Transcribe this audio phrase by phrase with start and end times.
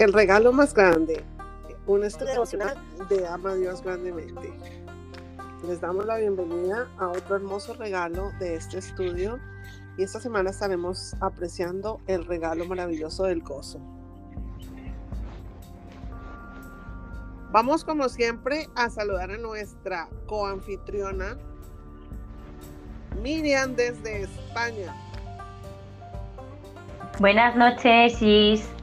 [0.00, 1.22] El regalo más grande,
[1.86, 2.74] un estudio devocional
[3.10, 4.50] de Ama a Dios grandemente.
[5.68, 9.38] Les damos la bienvenida a otro hermoso regalo de este estudio
[9.98, 13.78] y esta semana estaremos apreciando el regalo maravilloso del gozo.
[17.52, 21.36] Vamos como siempre a saludar a nuestra coanfitriona
[23.20, 24.96] Miriam desde España.
[27.18, 28.79] Buenas noches, Gis.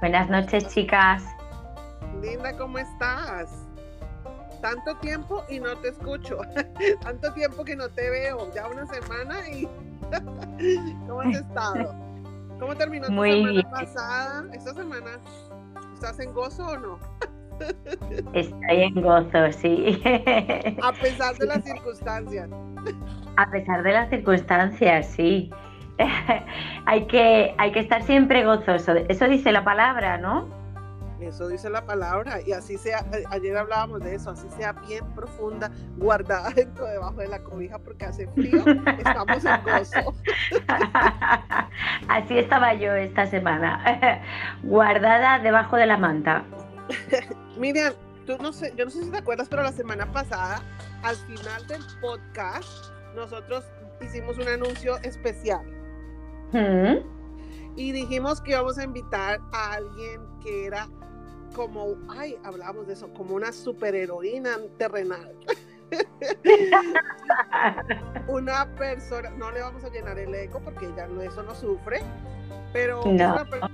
[0.00, 1.24] Buenas noches, chicas.
[2.22, 3.66] Linda, ¿cómo estás?
[4.62, 6.38] Tanto tiempo y no te escucho.
[7.02, 8.52] Tanto tiempo que no te veo.
[8.54, 9.68] Ya una semana y.
[11.08, 11.94] ¿Cómo has estado?
[12.60, 14.44] ¿Cómo terminó tu semana pasada?
[14.52, 15.18] ¿Esta semana
[15.94, 16.98] estás en gozo o no?
[18.34, 20.00] Estoy en gozo, sí.
[20.80, 22.48] A pesar de las circunstancias.
[23.36, 25.50] A pesar de las circunstancias, sí.
[26.86, 28.92] hay, que, hay que estar siempre gozoso.
[29.08, 30.58] Eso dice la palabra, ¿no?
[31.20, 35.70] Eso dice la palabra y así sea, ayer hablábamos de eso, así sea bien profunda,
[35.96, 38.64] guardada dentro debajo de la cobija porque hace frío,
[38.98, 40.14] estamos en gozo.
[42.08, 44.22] así estaba yo esta semana,
[44.62, 46.44] guardada debajo de la manta.
[47.58, 50.62] Miriam, tú no sé, yo no sé si te acuerdas, pero la semana pasada,
[51.02, 53.64] al final del podcast, nosotros
[54.00, 55.77] hicimos un anuncio especial.
[57.76, 60.88] Y dijimos que íbamos a invitar a alguien que era
[61.54, 65.34] como, ay, hablábamos de eso, como una superheroína terrenal.
[68.28, 72.02] una persona, no le vamos a llenar el eco porque ella no, eso no sufre,
[72.72, 73.10] pero no.
[73.10, 73.70] una persona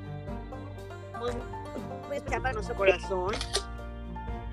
[2.09, 3.35] muy para nuestro corazón.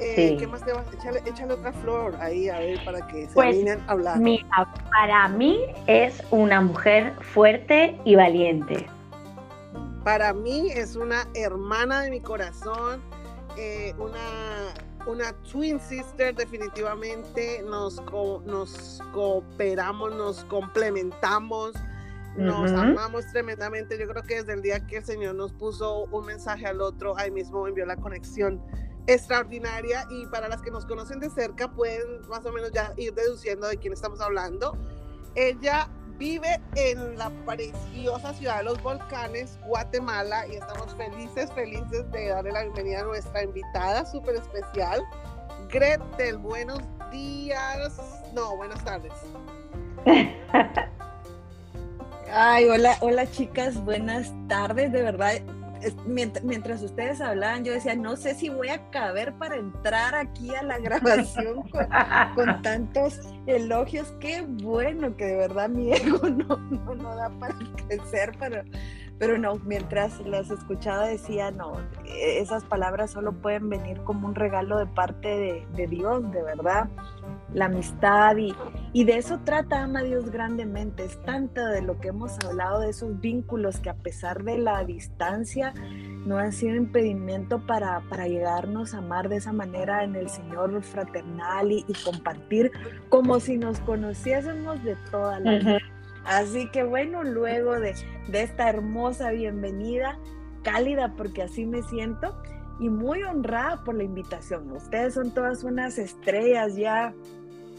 [0.02, 0.91] Eh, ¿Qué más te vas?
[0.94, 4.19] Échale, échale, otra flor ahí a ver para que se pues, a hablar.
[4.19, 4.47] Mira,
[4.89, 8.88] para mí es una mujer fuerte y valiente.
[10.03, 12.99] Para mí es una hermana de mi corazón,
[13.58, 14.73] eh, una,
[15.05, 18.02] una twin sister definitivamente, nos,
[18.45, 21.73] nos cooperamos, nos complementamos,
[22.36, 23.99] nos amamos tremendamente.
[23.99, 27.15] Yo creo que desde el día que el Señor nos puso un mensaje al otro,
[27.17, 28.59] ahí mismo envió la conexión
[29.08, 33.14] extraordinaria y para las que nos conocen de cerca pueden más o menos ya ir
[33.14, 34.78] deduciendo de quién estamos hablando.
[35.36, 42.30] Ella vive en la preciosa ciudad de los volcanes, Guatemala, y estamos felices, felices de
[42.30, 45.02] darle la bienvenida a nuestra invitada súper especial,
[45.70, 46.38] Gretel.
[46.38, 46.80] Buenos
[47.12, 48.00] días,
[48.33, 49.14] no, buenas tardes.
[52.33, 55.42] Ay, hola, hola chicas, buenas tardes, de verdad
[56.05, 60.64] mientras, ustedes hablaban, yo decía, no sé si voy a caber para entrar aquí a
[60.64, 61.64] la grabación
[62.36, 64.14] con, tantos elogios.
[64.20, 66.58] Qué bueno que de verdad mi ego no,
[66.95, 67.55] no, da para
[67.87, 68.64] crecer, pero,
[69.21, 71.73] pero no, mientras las escuchaba decía, no,
[72.08, 76.89] esas palabras solo pueden venir como un regalo de parte de, de Dios, de verdad
[77.54, 78.52] la amistad y,
[78.93, 81.04] y, de eso trata Ama Dios grandemente.
[81.04, 84.83] Es tanto de lo que hemos hablado, de esos vínculos que a pesar de la
[84.86, 85.73] distancia
[86.26, 90.82] no han sido impedimento para, para llegarnos a amar de esa manera en el Señor
[90.82, 92.71] fraternal y, compartir
[93.09, 95.77] como si nos conociésemos de toda la vida.
[96.26, 97.95] Así que bueno, luego de,
[98.27, 100.20] de esta hermosa bienvenida,
[100.64, 102.36] cálida porque así me siento,
[102.80, 104.71] y muy honrada por la invitación.
[104.71, 107.14] Ustedes son todas unas estrellas ya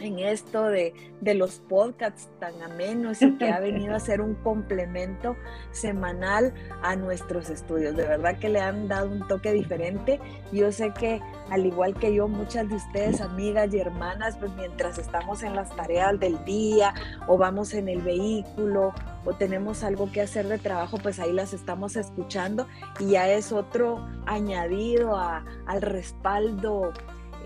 [0.05, 0.95] en esto de,
[1.35, 5.37] los podcasts tan amenos y que ha venido a ser un complemento
[5.71, 6.53] semanal
[6.83, 7.97] a nuestros estudios.
[7.97, 10.21] De verdad que le han dado un toque diferente.
[10.53, 11.21] Yo sé que
[11.51, 15.75] al igual que yo, muchas de ustedes, amigas y hermanas, pues mientras estamos en las
[15.77, 16.95] tareas del día
[17.27, 18.93] o vamos en el vehículo
[19.25, 22.67] o tenemos algo que hacer de trabajo, pues ahí las estamos escuchando
[22.99, 26.93] y ya es otro añadido al respaldo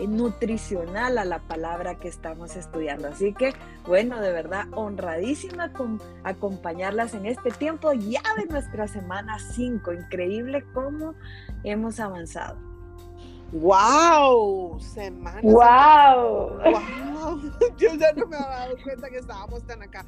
[0.07, 3.09] nutricional a la palabra que estamos estudiando.
[3.09, 3.55] Así que,
[3.87, 9.93] bueno, de verdad, honradísima con acompañarlas en este tiempo ya de nuestra semana 5.
[9.93, 11.15] Increíble cómo
[11.65, 12.57] hemos avanzado.
[13.53, 14.81] ¡Wow!
[14.81, 15.41] Semana.
[15.43, 16.59] ¡Wow!
[16.59, 17.41] ¡Wow!
[17.79, 20.05] Yo ya no me había dado cuenta que estábamos tan acá.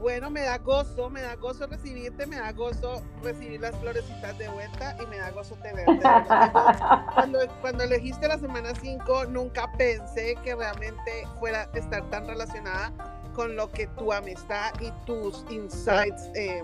[0.00, 4.48] Bueno, me da gozo, me da gozo recibirte, me da gozo recibir las florecitas de
[4.48, 6.00] vuelta y me da gozo tenerte.
[7.14, 12.90] Cuando, cuando elegiste la semana 5, nunca pensé que realmente fuera estar tan relacionada
[13.34, 16.62] con lo que tu amistad y tus insights, eh,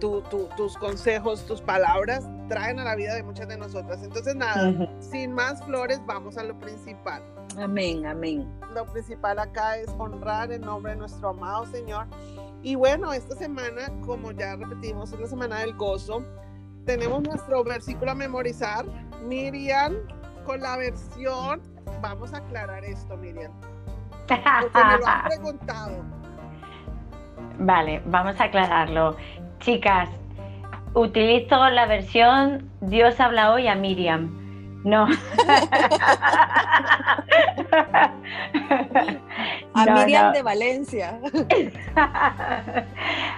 [0.00, 4.02] tus consejos, tus palabras traen a la vida de muchas de nosotras.
[4.02, 7.22] Entonces, nada, sin más flores, vamos a lo principal.
[7.58, 8.48] Amén, amén.
[8.74, 12.06] Lo principal acá es honrar el nombre de nuestro amado Señor.
[12.62, 16.24] Y bueno, esta semana, como ya repetimos, es la semana del gozo.
[16.84, 18.84] tenemos nuestro versículo a memorizar.
[19.22, 19.94] Miriam,
[20.44, 21.62] con la versión,
[22.02, 23.52] vamos a aclarar esto, Miriam.
[24.26, 26.04] Porque me lo han preguntado.
[27.58, 29.16] Vale, vamos a aclararlo.
[29.64, 30.10] Chicas,
[30.92, 34.28] utilizo la versión Dios habla hoy a Miriam.
[34.84, 35.06] No.
[39.74, 41.18] a Miriam de Valencia.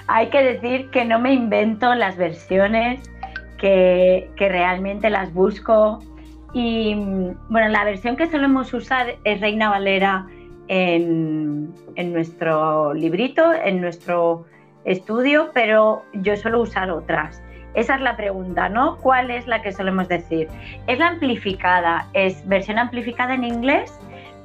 [0.08, 3.08] Hay que decir que no me invento las versiones,
[3.58, 6.00] que, que realmente las busco.
[6.54, 6.96] Y
[7.48, 10.26] bueno, la versión que solemos usar es Reina Valera
[10.66, 14.46] en, en nuestro librito, en nuestro
[14.86, 17.42] estudio, pero yo suelo usar otras.
[17.74, 18.96] Esa es la pregunta, ¿no?
[18.96, 20.48] ¿Cuál es la que solemos decir?
[20.86, 23.92] Es la amplificada, es versión amplificada en inglés,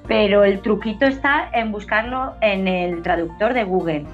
[0.07, 4.05] pero el truquito está en buscarlo en el traductor de Google.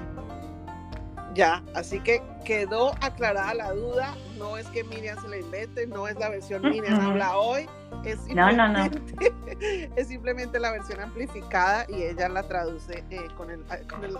[1.34, 4.14] Ya, así que quedó aclarada la duda.
[4.38, 7.68] No es que Miriam se la invente, no es la versión Miriam habla hoy,
[8.04, 9.32] es simplemente,
[9.96, 13.48] es simplemente la versión amplificada y ella la traduce eh, con,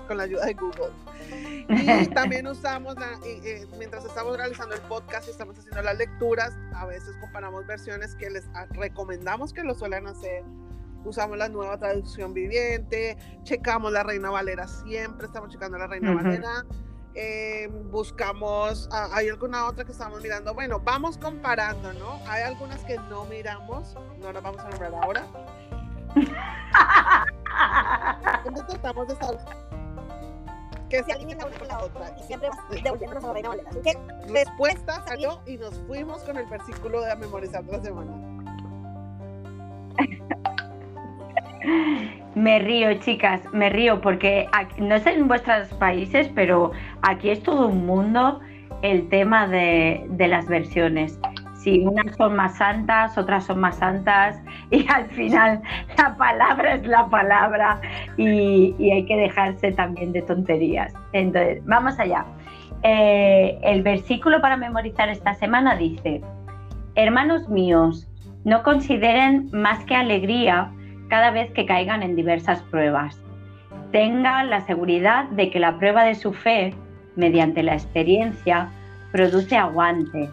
[0.07, 0.93] con, la ayuda de Google.
[1.69, 6.87] Y también usamos, eh, mientras estamos realizando el podcast y estamos haciendo las lecturas, a
[6.87, 10.45] veces comparamos versiones que les recomendamos que lo suelen hacer
[11.05, 16.65] usamos la nueva traducción viviente, checamos la Reina Valera siempre, estamos checando la Reina Valera.
[17.21, 20.55] Eh, buscamos, ah, hay alguna otra que estamos mirando.
[20.55, 22.21] Bueno, vamos comparando, ¿no?
[22.29, 25.27] Hay algunas que no miramos, no las vamos a nombrar ahora.
[28.69, 29.41] Tratamos de saber
[30.89, 32.51] que se alineen una con la otra y siempre
[32.85, 33.71] devolviéndonos a la reina Valera.
[33.71, 33.99] Así que
[34.33, 38.13] respuesta salió y nos fuimos con el versículo de memorizar la semana.
[42.35, 46.73] Me río, chicas, me río porque no sé en vuestros países, pero
[47.03, 48.41] aquí es todo un mundo
[48.83, 51.19] el tema de, las versiones.
[51.55, 54.41] Si unas son más santas, otras son más santas
[54.71, 55.61] y al final
[55.97, 57.81] la palabra es la palabra
[58.17, 60.95] y, hay que dejarse también de tonterías.
[61.13, 62.25] Entonces, vamos allá.
[62.85, 66.23] Eh, el versículo para memorizar esta semana dice,
[66.95, 68.09] hermanos míos,
[68.45, 70.73] no consideren más que alegría
[71.09, 73.21] cada vez que caigan en diversas pruebas.
[73.93, 76.75] Tengan la seguridad de que la prueba de su fe,
[77.17, 78.71] mediante la experiencia,
[79.13, 80.29] produce aguante,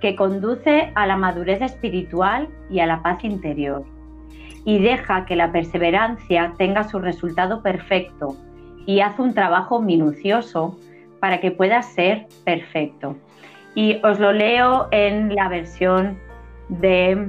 [0.00, 3.84] que conduce a la madurez espiritual y a la paz interior,
[4.64, 8.36] y deja que la perseverancia tenga su resultado perfecto
[8.86, 10.78] y hace un trabajo minucioso
[11.20, 13.16] para que pueda ser perfecto.
[13.74, 16.18] Y os lo leo en la versión
[16.68, 17.28] de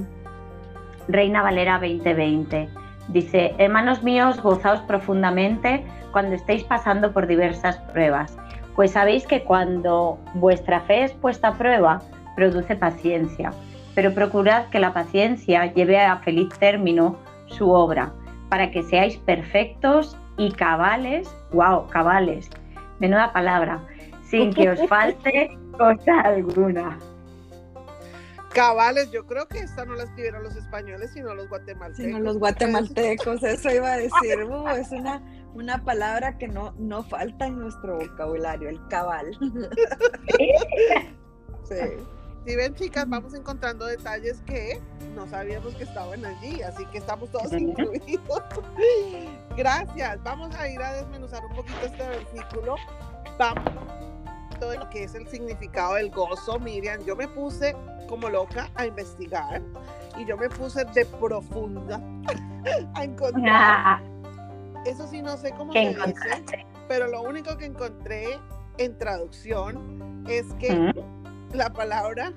[1.08, 2.70] Reina Valera 2020.
[3.10, 8.38] Dice, hermanos míos, gozaos profundamente cuando estéis pasando por diversas pruebas,
[8.76, 12.02] pues sabéis que cuando vuestra fe es puesta a prueba,
[12.36, 13.52] produce paciencia,
[13.96, 17.18] pero procurad que la paciencia lleve a feliz término
[17.48, 18.12] su obra,
[18.50, 22.50] para que seáis perfectos y cabales, wow, cabales,
[23.00, 23.80] menuda palabra,
[24.24, 26.98] sin que os falte cosa alguna
[28.58, 32.04] cabales, yo creo que esta no la escribieron los españoles, sino los guatemaltecos.
[32.04, 34.44] Sino los guatemaltecos, eso iba a decir.
[34.44, 35.22] Uh, es una,
[35.54, 39.28] una palabra que no, no falta en nuestro vocabulario, el cabal.
[41.70, 41.76] sí.
[42.48, 44.82] Si ven, chicas, vamos encontrando detalles que
[45.14, 48.42] no sabíamos que estaban allí, así que estamos todos incluidos.
[49.56, 50.24] Gracias.
[50.24, 52.76] Vamos a ir a desmenuzar un poquito este versículo.
[53.38, 53.72] Vamos
[54.66, 57.76] de lo que es el significado del gozo, Miriam, yo me puse
[58.08, 59.62] como loca a investigar
[60.18, 62.02] y yo me puse de profunda
[62.96, 64.02] a encontrar.
[64.86, 68.40] Eso sí, no sé cómo se dice, pero lo único que encontré
[68.78, 70.94] en traducción es que
[71.54, 72.32] la palabra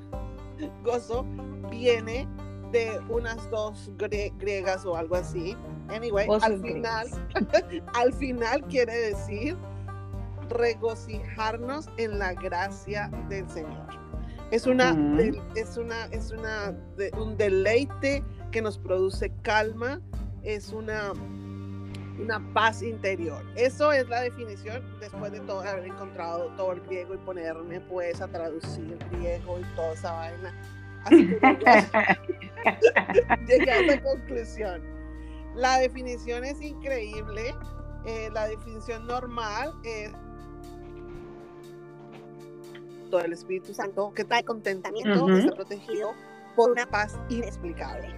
[0.82, 1.24] gozo
[1.70, 2.26] viene
[2.72, 5.56] de unas dos griegas o algo así.
[5.88, 7.08] Anyway, al final,
[7.94, 9.56] al final quiere decir
[10.50, 13.86] regocijarnos en la gracia del Señor.
[14.50, 14.96] Es una,
[15.54, 16.76] es una, es una,
[17.18, 20.00] un deleite que nos produce calma,
[20.42, 21.12] es una,
[22.20, 23.44] una paz interior.
[23.54, 28.20] Eso es la definición después de todo haber encontrado todo el griego y ponerme pues
[28.20, 30.52] a traducir el griego y toda esa vaina.
[31.04, 31.40] Así que
[33.46, 34.82] llegué, a esa conclusión.
[35.54, 37.54] La definición es increíble.
[38.06, 40.10] Eh, la definición normal es
[43.18, 46.12] del Espíritu Santo que trae contentamiento, está protegido
[46.56, 48.08] por una paz inexplicable.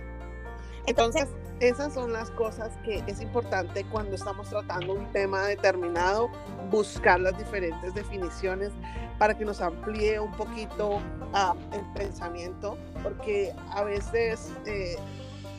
[0.87, 1.28] Entonces,
[1.61, 6.28] esas son las cosas que es importante cuando estamos tratando un tema determinado,
[6.70, 8.72] buscar las diferentes definiciones
[9.18, 14.96] para que nos amplíe un poquito uh, el pensamiento, porque a veces eh,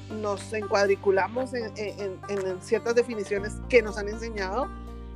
[0.09, 4.67] nos encuadriculamos en, en, en, ciertas definiciones que nos han enseñado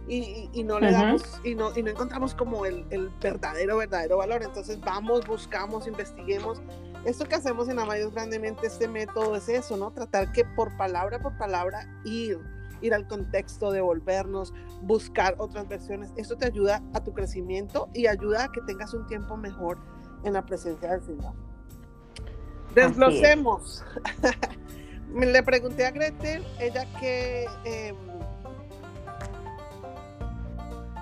[0.07, 4.17] y, y no le damos y no, y no encontramos como el, el, verdadero, verdadero
[4.17, 4.43] valor.
[4.43, 6.61] Entonces vamos, buscamos, investiguemos.
[7.05, 9.91] Esto que hacemos en Amayos Grandemente, este método es eso, ¿no?
[9.91, 12.39] Tratar que por palabra por palabra ir,
[12.81, 16.11] ir al contexto, devolvernos, buscar otras versiones.
[16.15, 19.77] Esto te ayuda a tu crecimiento y ayuda a que tengas un tiempo mejor
[20.23, 21.33] en la presencia del Señor.
[22.73, 23.83] Desglosemos.
[25.13, 27.93] Le pregunté a Gretel, ella que eh,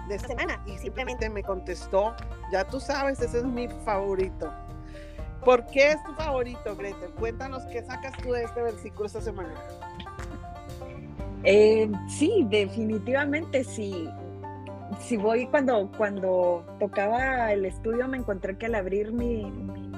[0.08, 2.16] de esta semana y simplemente me contestó,
[2.52, 4.52] ya tú sabes, ese es mi favorito.
[5.44, 7.12] ¿Por qué es tu favorito, Gretel?
[7.20, 9.54] Cuéntanos qué sacas tú de este versículo esta semana.
[11.44, 14.10] Eh, sí, definitivamente sí.
[15.00, 19.52] Si voy cuando, cuando tocaba el estudio me encontré que al abrir mi,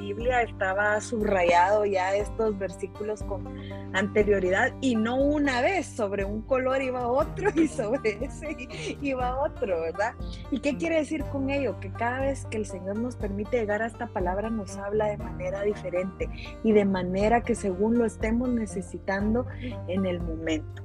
[0.08, 3.46] Biblia estaba subrayado ya estos versículos con
[3.94, 8.56] anterioridad y no una vez, sobre un color iba otro y sobre ese
[9.02, 10.14] iba otro, ¿verdad?
[10.50, 11.78] ¿Y qué quiere decir con ello?
[11.82, 15.18] Que cada vez que el Señor nos permite llegar a esta palabra nos habla de
[15.18, 16.30] manera diferente
[16.64, 19.46] y de manera que según lo estemos necesitando
[19.88, 20.84] en el momento.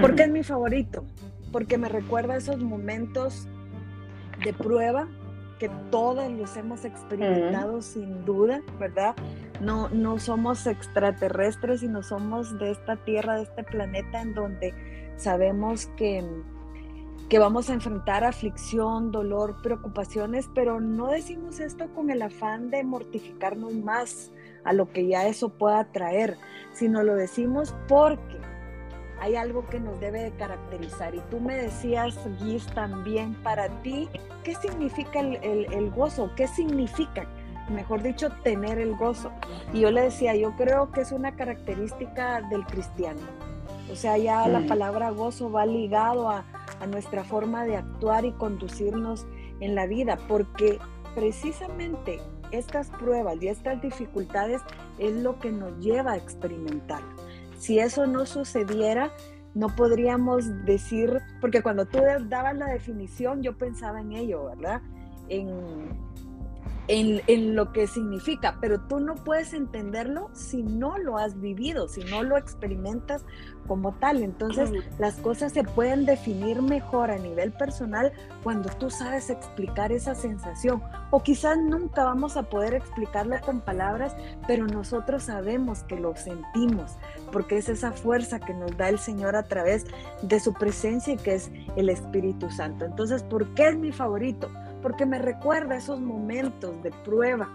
[0.00, 1.04] ¿Por qué es mi favorito?
[1.50, 3.48] Porque me recuerda esos momentos
[4.44, 5.08] de prueba
[5.64, 9.16] que todos los hemos experimentado sin duda, ¿verdad?
[9.62, 14.74] No, no somos extraterrestres y no somos de esta tierra, de este planeta en donde
[15.16, 16.22] sabemos que,
[17.30, 22.84] que vamos a enfrentar aflicción, dolor, preocupaciones, pero no decimos esto con el afán de
[22.84, 24.32] mortificarnos más
[24.64, 26.36] a lo que ya eso pueda traer,
[26.74, 28.38] sino lo decimos porque
[29.20, 31.14] hay algo que nos debe de caracterizar.
[31.14, 34.08] Y tú me decías, Guis, también para ti,
[34.42, 36.30] ¿qué significa el, gozo?
[36.36, 37.26] ¿Qué significa,
[37.70, 39.30] mejor dicho, tener el gozo?
[39.72, 43.20] Y yo le decía, yo creo que es una característica del cristiano.
[43.90, 44.66] O sea, ya la mm.
[44.66, 46.44] palabra gozo va ligado a,
[46.80, 49.26] a nuestra forma de actuar y conducirnos
[49.60, 50.78] en la vida, porque
[51.14, 54.62] precisamente estas pruebas y estas dificultades
[54.98, 57.00] es lo que nos lleva a experimentar.
[57.64, 59.10] Si eso no sucediera,
[59.54, 64.82] no podríamos decir, porque cuando tú dabas la definición, yo pensaba en ello, ¿verdad?
[65.30, 65.88] En,
[66.86, 72.04] en, lo que significa, pero tú no puedes entenderlo si no lo has vivido, si
[72.04, 73.24] no lo experimentas
[73.66, 74.22] como tal.
[74.22, 78.12] Entonces las cosas se pueden definir mejor a nivel personal
[78.42, 80.82] cuando tú sabes explicar esa sensación.
[81.10, 84.14] O quizás nunca vamos a poder explicarlo con palabras,
[84.46, 86.96] pero nosotros sabemos que lo sentimos,
[87.32, 89.86] porque es esa fuerza que nos da el Señor a través
[90.22, 92.84] de su presencia y que es el Espíritu Santo.
[92.84, 94.50] Entonces, ¿por qué es mi favorito?
[94.84, 97.48] Porque me recuerda esos momentos de prueba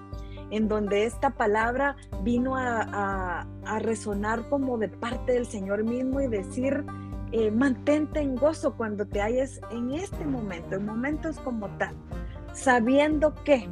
[0.49, 3.45] en donde esta palabra vino a,
[3.81, 6.83] resonar como de parte del Señor mismo y decir,
[7.31, 11.93] eh, mantente en gozo cuando te halles en este momento, en momentos como tal,
[12.53, 13.69] sabiendo que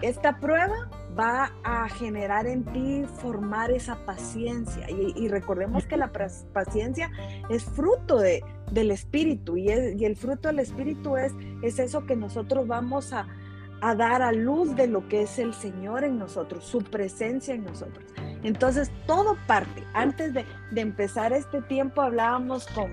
[0.00, 0.88] esta prueba
[1.18, 4.88] va a generar en ti formar esa paciencia.
[4.90, 7.10] Y, recordemos que la paciencia
[7.50, 12.66] es fruto de, del Espíritu y, el fruto del Espíritu es, es eso que nosotros
[12.66, 13.26] vamos a,
[13.80, 17.64] a dar a luz de lo que es el Señor en nosotros, su presencia en
[17.64, 18.04] nosotros.
[18.42, 19.84] Entonces, todo parte.
[19.94, 22.90] Antes de, de empezar este tiempo hablábamos con,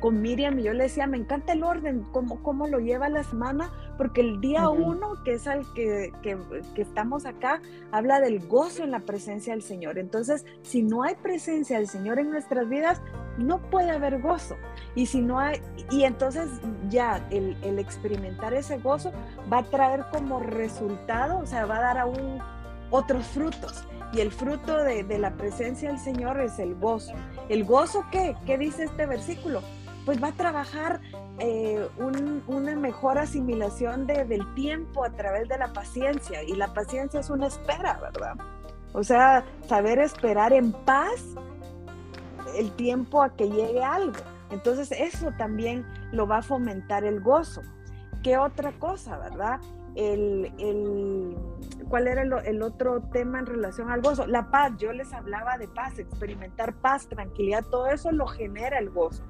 [0.00, 3.22] con Miriam y yo le decía, me encanta el orden, cómo, cómo lo lleva la
[3.22, 6.36] semana, porque el día uno, que es al que, que,
[6.76, 7.60] estamos acá,
[7.92, 9.98] habla del gozo en la presencia del Señor.
[9.98, 13.00] Entonces, si no hay presencia del Señor en nuestras vidas,
[13.38, 14.56] no puede haber gozo.
[14.94, 16.48] Y si no hay, y entonces
[16.88, 19.12] ya el, el experimentar ese gozo
[19.52, 22.40] va a traer como resultado, o sea, va a dar aún
[22.90, 23.84] otros frutos.
[24.12, 27.12] Y el fruto de, de, la presencia del Señor es el gozo.
[27.48, 28.34] ¿El gozo qué?
[28.44, 29.62] ¿Qué dice este versículo?
[30.04, 31.00] Pues va a trabajar
[31.38, 31.86] eh,
[32.46, 36.42] una mejor asimilación del tiempo a través de la paciencia.
[36.42, 38.34] Y la paciencia es una espera, ¿verdad?
[38.92, 41.24] O sea, saber esperar en paz
[42.56, 44.18] el tiempo a que llegue algo.
[44.50, 47.62] Entonces eso también lo va a fomentar el gozo.
[48.22, 49.60] ¿Qué otra cosa, verdad?
[50.00, 51.36] El, el,
[51.90, 54.24] ¿Cuál era el, otro tema en relación al gozo?
[54.26, 54.72] La paz.
[54.78, 59.24] Yo les hablaba de paz, experimentar paz, tranquilidad, todo eso lo genera el gozo.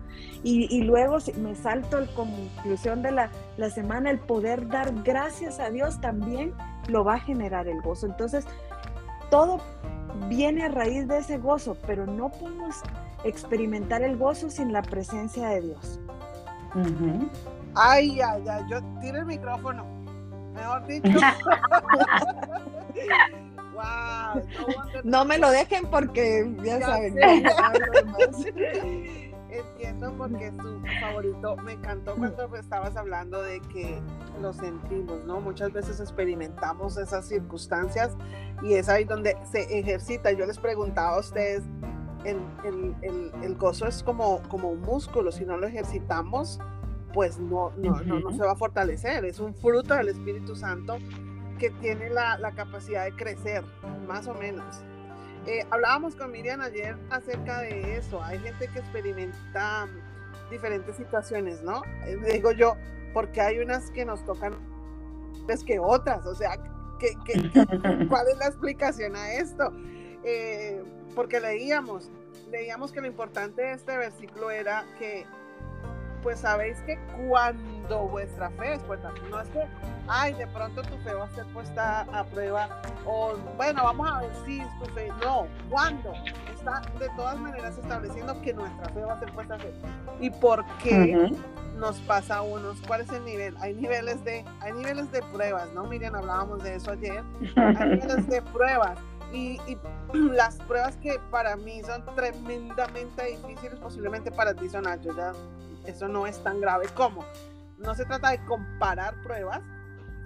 [0.45, 5.71] Y, luego me salto la conclusión de la, la semana, el poder dar gracias a
[5.71, 6.53] Dios también
[6.89, 8.05] lo va a generar el gozo.
[8.05, 8.45] Entonces,
[9.31, 9.61] todo
[10.29, 12.77] viene a raíz de ese gozo, pero no podemos
[13.25, 15.99] experimentar el gozo sin la presencia de Dios.
[17.75, 20.00] Ay, ay, ay, yo tiro el micrófono.
[20.55, 21.09] Mejor dicho.
[23.75, 24.43] wow,
[25.05, 27.17] no, me lo dejen porque ya, saben.
[29.51, 31.57] Entiendo porque es tu favorito.
[31.59, 34.01] Me encantó cuando estabas hablando de que
[34.41, 35.41] lo sentimos, ¿no?
[35.41, 38.17] Muchas veces experimentamos esas circunstancias
[38.63, 40.31] y es ahí donde se ejercita.
[40.33, 41.65] Yo les preguntaba a ustedes,
[42.25, 46.61] el, el, el, gozo es como, como un músculo, si no lo ejercitamos,
[47.13, 49.25] pues no, no, no, no, se va a fortalecer.
[49.25, 50.99] Es un fruto del Espíritu Santo
[51.59, 53.65] que tiene la, la capacidad de crecer,
[54.07, 54.83] más o menos.
[55.47, 58.23] Eh, hablábamos con Miriam ayer acerca de eso.
[58.23, 59.89] Hay gente que experimenta
[60.51, 61.83] diferentes situaciones, ¿no?
[62.05, 62.77] Eh, digo yo,
[63.15, 64.55] porque hay unas que nos tocan
[65.47, 66.53] pues que otras, o sea,
[66.99, 67.15] ¿qué,
[68.09, 69.73] cuál es la explicación a esto?
[70.23, 70.83] Eh,
[71.15, 72.11] porque leíamos,
[72.51, 75.25] leíamos que lo importante de este versículo era que
[76.23, 76.99] pues sabéis que
[77.29, 79.65] cuando vuestra fe es puesta, no es que,
[80.09, 82.69] ay, de pronto tu fe va a ser puesta a prueba,
[83.07, 86.13] o bueno, vamos a ver si tu fe, no, cuando
[86.55, 89.77] está de todas maneras estableciendo que nuestra fe va a ser puesta a prueba.
[90.21, 91.33] ¿Y por qué
[91.77, 92.79] nos pasa a unos?
[92.87, 93.57] ¿Cuál es el nivel?
[93.61, 95.85] Hay niveles de, hay niveles de pruebas, ¿no?
[95.85, 97.23] Miriam, hablábamos de eso ayer,
[97.57, 98.99] hay niveles de pruebas.
[99.33, 99.79] Y, y,
[100.13, 105.33] las pruebas que para mí son tremendamente difíciles, posiblemente para ti son altas, ya
[105.87, 107.25] eso no es tan grave como.
[107.79, 109.63] No se trata de comparar pruebas,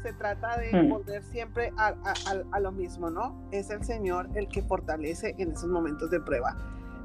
[0.02, 0.88] se trata de hmm.
[0.88, 3.48] volver siempre a, lo mismo, ¿no?
[3.52, 6.56] Es el Señor el que fortalece en esos momentos de prueba.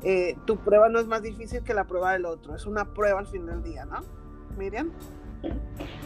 [0.03, 3.19] Eh, tu prueba no es más difícil que la prueba del otro, es una prueba
[3.19, 4.01] al fin del día, ¿no?
[4.57, 4.91] Miriam.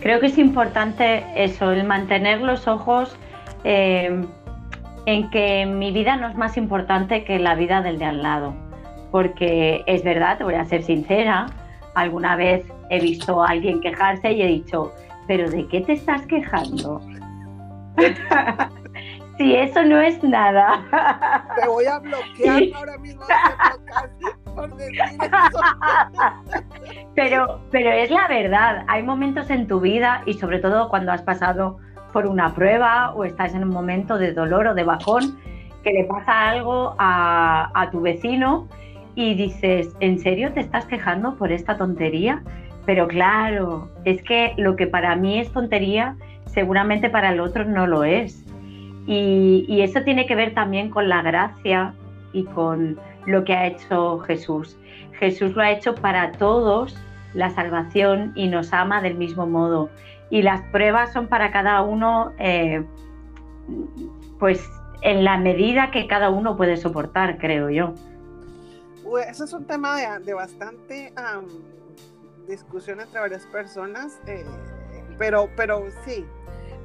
[0.02, 3.16] Creo que es importante eso, el mantener los ojos
[3.64, 4.24] eh,
[5.06, 8.54] en que mi vida no es más importante que la vida del de al lado,
[9.12, 11.48] porque es verdad, te voy a ser sincera,
[11.96, 14.92] alguna vez he visto a alguien quejarse y he dicho,
[15.28, 17.02] pero ¿de qué te estás quejando?
[19.38, 20.84] si eso no es nada.
[21.60, 23.24] Te voy a bloquear ahora mismo
[24.56, 25.60] por decir eso.
[27.16, 31.22] pero, pero es la verdad, hay momentos en tu vida y sobre todo cuando has
[31.22, 31.78] pasado
[32.12, 35.40] por una prueba o estás en un momento de dolor o de bajón,
[35.84, 38.68] que le pasa algo a, a tu vecino
[39.16, 42.42] y dices, ¿en serio te estás quejando por esta tontería?
[42.86, 47.88] Pero claro, es que lo que para mí es tontería, seguramente para el otro no
[47.88, 48.44] lo es.
[49.06, 51.94] Y, eso tiene que ver también con la gracia
[52.32, 54.78] y con lo que ha hecho Jesús.
[55.20, 56.98] Jesús lo ha hecho para todos
[57.34, 59.90] la salvación y nos ama del mismo modo.
[60.30, 62.84] Y las pruebas son para cada uno, eh,
[64.40, 64.68] pues
[65.02, 67.94] en la medida que cada uno puede soportar, creo yo.
[69.04, 71.14] Pues, eso es un tema de, bastante
[72.48, 74.46] discusión entre varias personas, eh,
[75.18, 76.26] pero, pero sí,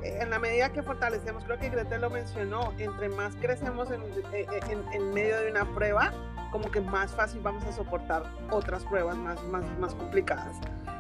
[0.02, 4.02] eh, en la medida que fortalecemos, creo que Grete lo mencionó, entre más crecemos en,
[4.33, 4.46] eh,
[4.92, 6.12] en, medio de una prueba,
[6.52, 10.57] como que más fácil vamos a soportar otras pruebas más, más, más complicadas.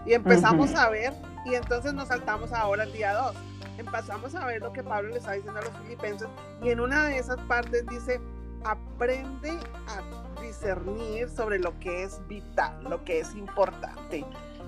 [0.06, 1.12] Y empezamos a ver,
[1.44, 3.36] y entonces nos saltamos ahora al día 2.
[3.78, 6.28] Empezamos a ver lo que Pablo le está diciendo a los filipenses,
[6.62, 8.20] y en una de esas partes dice,
[8.64, 14.24] aprende a discernir sobre lo que es vital, lo que es importante.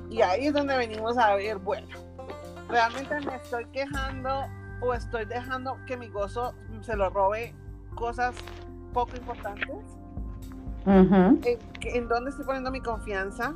[0.08, 1.88] Y ahí es donde venimos a ver, bueno,
[2.68, 4.44] realmente me estoy quejando
[4.80, 7.54] o estoy dejando que mi gozo se lo robe
[7.94, 8.34] cosas
[8.92, 9.68] poco importantes.
[10.86, 11.40] ¿En,
[11.82, 13.54] ¿En dónde estoy poniendo mi confianza?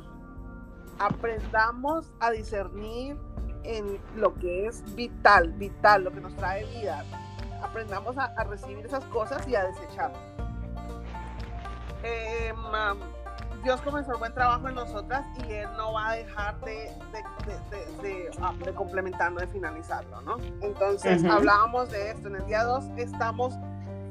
[0.99, 3.17] Aprendamos a discernir
[3.63, 7.03] en lo que es vital, vital, lo que nos trae vida.
[7.65, 10.11] Aprendamos a, a recibir esas cosas y a desechar
[12.05, 12.53] eh,
[13.63, 16.91] Dios comenzó el buen trabajo en nosotras y Él no va a dejar de,
[18.03, 20.37] de, ah, complementarlo, de finalizarlo, ¿no?
[20.61, 22.27] Entonces, hablábamos de esto.
[22.27, 23.55] En el día 2 estamos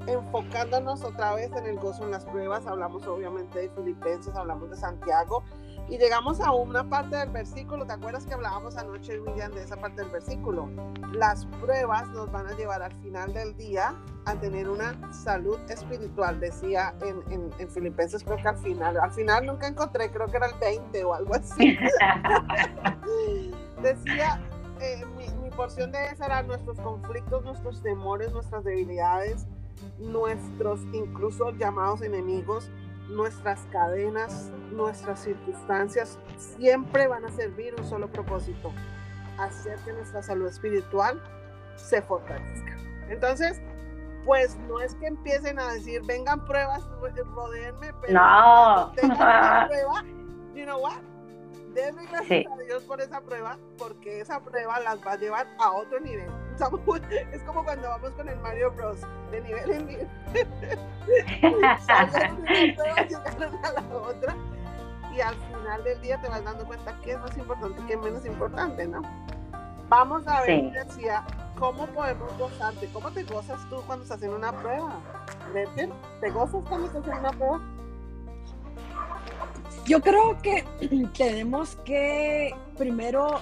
[0.08, 2.66] enfocándonos otra vez en el gozo en las pruebas.
[2.66, 5.44] Hablamos obviamente de Filipenses, hablamos de Santiago
[5.88, 9.76] y llegamos a una parte del versículo, ¿te acuerdas que hablábamos anoche, William, de esa
[9.76, 10.70] parte del versículo?
[11.12, 13.94] Las pruebas nos van a llevar al final del día
[14.24, 19.46] a tener una salud espiritual, decía en, en, Filipenses, creo que al final, al final
[19.46, 21.76] nunca encontré, creo que era el 20 o algo así.
[23.82, 24.40] decía,
[24.80, 29.46] eh, mi, mi porción de esa era nuestros conflictos, nuestros temores, nuestras debilidades,
[29.98, 32.70] nuestros incluso llamados enemigos
[33.08, 38.72] nuestras cadenas, nuestras circunstancias siempre van a servir un solo propósito,
[39.38, 41.22] hacer que nuestra salud espiritual
[41.76, 42.76] se fortalezca.
[43.08, 43.60] Entonces,
[44.24, 46.86] pues no es que empiecen a decir, vengan pruebas,
[47.34, 48.92] rodeenme, pero no.
[48.96, 50.02] tengan una prueba,
[50.54, 50.98] you know what?
[51.74, 55.72] Denle gracias a Dios por esa prueba, porque esa prueba las va a llevar a
[55.72, 56.30] otro nivel.
[57.32, 59.00] Es como cuando vamos con el Mario Bros.
[59.30, 60.08] de nivel en nivel.
[63.62, 64.34] a la otra
[65.14, 68.26] y al final del día te vas dando cuenta que es más importante que menos
[68.26, 69.02] importante, ¿no?
[69.88, 71.24] Vamos a ver, decía,
[71.58, 72.88] ¿cómo podemos gozarte?
[72.92, 74.98] ¿Cómo te gozas tú cuando estás en una prueba?
[76.20, 77.60] ¿Te gozas cuando estás en una prueba?
[79.86, 80.64] Yo creo que
[81.16, 83.40] tenemos que primero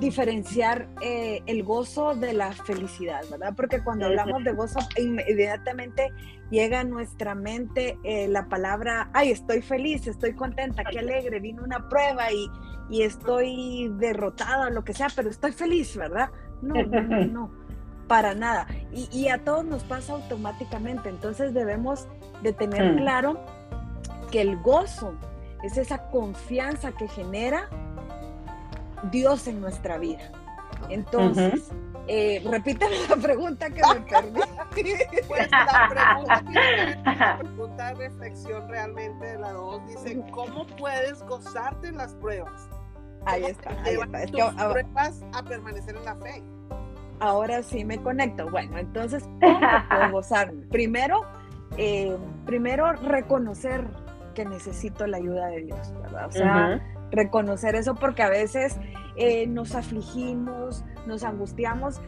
[0.00, 3.54] diferenciar eh, el gozo de la felicidad, ¿verdad?
[3.56, 6.12] Porque cuando hablamos de gozo, inmediatamente
[6.50, 11.62] llega a nuestra mente eh, la palabra, ay, estoy feliz, estoy contenta, qué alegre, vino
[11.62, 12.50] una prueba y,
[12.90, 16.30] y estoy derrotada, lo que sea, pero estoy feliz, ¿verdad?
[16.60, 17.68] No, no, no, no
[18.08, 18.66] para nada.
[18.92, 22.08] Y, y, a todos nos pasa automáticamente, entonces debemos
[22.42, 22.96] de tener mm.
[22.96, 23.38] claro
[24.30, 25.14] que el gozo
[25.62, 27.68] es esa confianza que genera
[29.10, 30.30] Dios en nuestra vida.
[30.88, 31.70] Entonces,
[32.06, 34.40] eh, repítame la pregunta que me perdí.
[35.26, 36.42] Pues la pregunta,
[37.04, 42.68] la pregunta de reflexión realmente de la dos dice, ¿cómo puedes gozarte en las pruebas?
[43.26, 44.22] Ahí está, ahí está.
[44.22, 46.42] Es tus pruebas a permanecer en la fe.
[47.20, 48.48] Ahora sí me conecto.
[48.48, 50.66] Bueno, entonces, ¿cómo puedo gozarme?
[50.68, 51.22] Primero,
[51.76, 53.84] eh, primero reconocer
[54.34, 56.26] que necesito la ayuda de Dios, ¿verdad?
[56.28, 56.80] O sea,
[57.10, 58.76] reconocer eso porque a veces
[59.16, 62.00] eh, nos afligimos, nos angustiamos,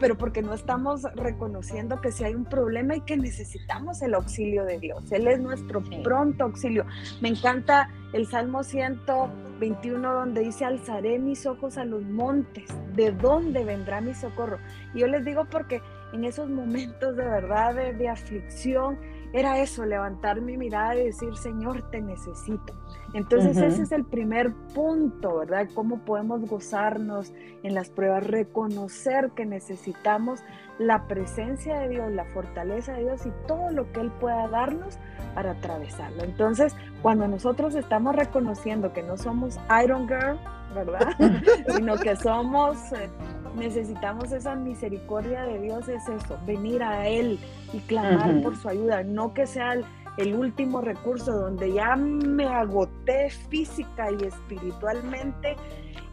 [0.00, 4.64] pero porque no estamos reconociendo que si hay un problema y que necesitamos el auxilio
[4.64, 5.10] de Dios.
[5.10, 6.84] Él es nuestro pronto auxilio.
[7.20, 12.64] Me encanta el Salmo 121 donde dice, alzaré mis ojos a los montes,
[12.94, 14.58] ¿de dónde vendrá mi socorro?
[14.94, 15.80] Y yo les digo porque
[16.12, 18.98] en esos momentos de verdad, de aflicción,
[19.32, 22.74] era eso, levantar mi mirada y decir, Señor, te necesito.
[23.14, 25.68] Entonces ese es el primer punto, ¿verdad?
[25.74, 30.40] Cómo podemos gozarnos en las pruebas, reconocer que necesitamos
[30.78, 34.98] la presencia de Dios, la fortaleza de Dios y todo lo que Él pueda darnos
[35.34, 36.24] para atravesarlo.
[36.24, 40.38] Entonces, cuando nosotros estamos reconociendo que no somos Iron Girl,
[40.76, 41.16] ¿verdad?
[41.76, 42.92] sino que somos...
[42.92, 43.08] Eh,
[43.56, 47.38] necesitamos esa misericordia de Dios, es eso, venir a Él
[47.72, 49.74] y clamar por su ayuda, no que sea
[50.18, 55.56] el, último recurso donde ya me agoté física y espiritualmente,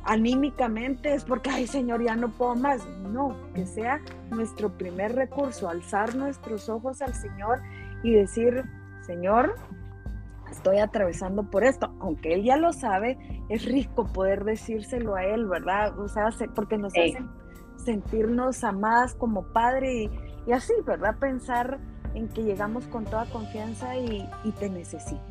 [0.05, 2.85] anímicamente, es porque, ay Señor, ya no puedo más.
[3.11, 7.61] No, que sea nuestro primer recurso, alzar nuestros ojos al Señor
[8.03, 8.63] y decir,
[9.01, 9.55] Señor,
[10.51, 13.17] estoy atravesando por esto, aunque él ya lo sabe,
[13.53, 15.97] es rico poder decírselo a él, ¿verdad?
[15.99, 17.23] O sea, porque nos hace
[17.75, 20.09] sentirnos amadas como padre
[20.47, 21.17] y, así, ¿verdad?
[21.19, 21.79] Pensar
[22.15, 25.21] en que llegamos con toda confianza y, y te necesito.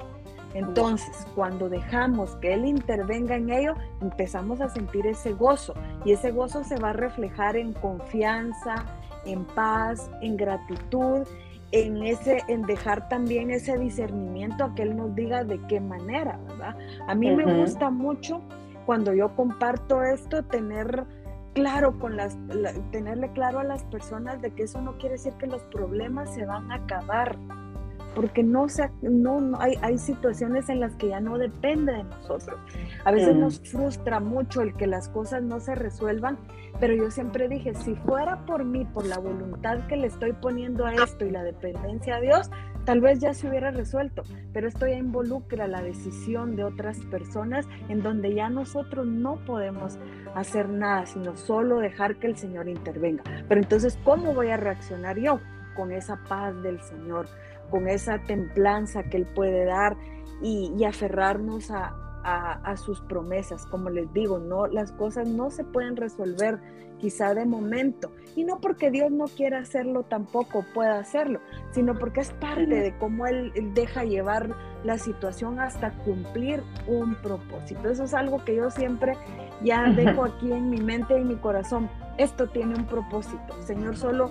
[0.54, 6.30] Entonces, cuando dejamos que Él intervenga en ello, empezamos a sentir ese gozo y ese
[6.30, 8.85] gozo se va a reflejar en confianza,
[9.24, 11.26] en paz, en gratitud
[11.72, 16.38] en ese en dejar también ese discernimiento a que él nos diga de qué manera,
[16.48, 16.76] ¿verdad?
[17.08, 18.42] A mí me gusta mucho
[18.87, 21.04] cuando yo comparto esto tener
[21.54, 22.37] claro con las
[22.90, 26.44] tenerle claro a las personas de que eso no quiere decir que los problemas se
[26.46, 27.38] van a acabar,
[28.14, 32.59] porque no, se, no, hay, hay, situaciones en las que ya no depende de nosotros.
[33.05, 36.38] A veces nos frustra mucho el que las cosas no se resuelvan,
[36.81, 40.87] pero yo siempre dije, si fuera por mí, por la voluntad que le estoy poniendo
[40.87, 42.51] a esto y la dependencia a Dios,
[42.85, 44.22] tal vez ya se hubiera resuelto,
[44.53, 49.98] pero esto ya involucra la decisión de otras personas en donde ya nosotros no podemos
[50.35, 53.22] hacer nada, sino solo dejar que el Señor intervenga.
[53.48, 55.40] Pero entonces, ¿cómo voy a reaccionar yo?
[55.77, 57.29] Con esa paz del Señor,
[57.72, 59.96] con esa templanza que Él puede dar
[60.42, 63.64] y, aferrarnos a, a, sus promesas.
[63.66, 66.61] Como les digo, no, las cosas no se pueden resolver
[66.98, 68.12] quizá de momento.
[68.37, 71.40] Y no porque Dios no quiera hacerlo tampoco pueda hacerlo,
[71.72, 74.54] sino porque es parte de cómo Él deja llevar
[74.85, 77.88] la situación hasta cumplir un propósito.
[77.88, 79.16] Eso es algo que yo siempre
[79.62, 81.88] ya dejo aquí en mi mente y en mi corazón.
[82.18, 83.62] Esto tiene un propósito.
[83.62, 84.30] Señor, solo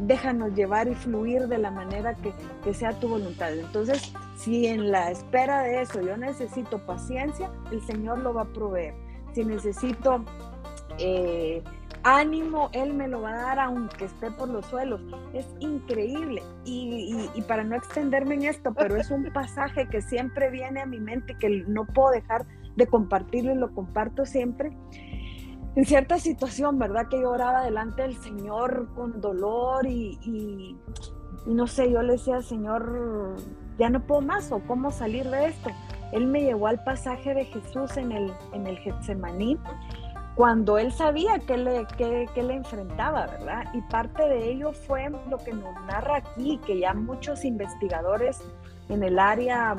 [0.00, 3.52] déjanos llevar y fluir de la manera que, sea tu voluntad.
[3.56, 8.46] Entonces, si en la espera de eso yo necesito paciencia, el Señor lo va a
[8.46, 8.94] proveer.
[9.32, 10.24] Si necesito
[10.98, 11.62] eh,
[12.02, 15.00] ánimo, Él me lo va a dar aunque esté por los suelos.
[15.32, 16.42] Es increíble.
[16.64, 20.86] Y, y, para no extenderme en esto, pero es un pasaje que siempre viene a
[20.86, 24.70] mi mente que no puedo dejar de compartirlo y lo comparto siempre.
[25.76, 27.08] En cierta situación, ¿verdad?
[27.08, 30.76] Que yo oraba delante del Señor con dolor y, y,
[31.46, 33.36] no sé, yo le decía, Señor,
[33.78, 35.70] ya no puedo más o cómo salir de esto.
[36.12, 39.58] Él me llevó al pasaje de Jesús en el, en el Getsemaní
[40.36, 43.64] cuando él sabía que le, que, le enfrentaba, ¿verdad?
[43.72, 48.42] Y parte de ello fue lo que nos narra aquí, que ya muchos investigadores
[48.90, 49.74] en el área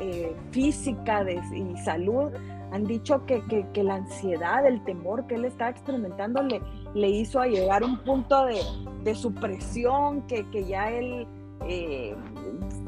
[0.00, 2.32] eh, física de, y salud
[2.70, 3.42] han dicho que,
[3.82, 6.60] la ansiedad, el temor que él estaba experimentando le,
[6.94, 8.60] le hizo a llegar a un punto de,
[9.04, 11.26] de supresión, que, ya él
[11.66, 12.14] eh,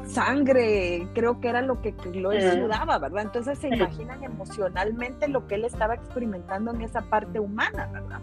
[0.05, 3.23] sangre, creo que era lo que lo sudaba, ¿verdad?
[3.23, 8.19] Entonces se imaginan emocionalmente lo que él estaba experimentando en esa parte humana, ¿verdad?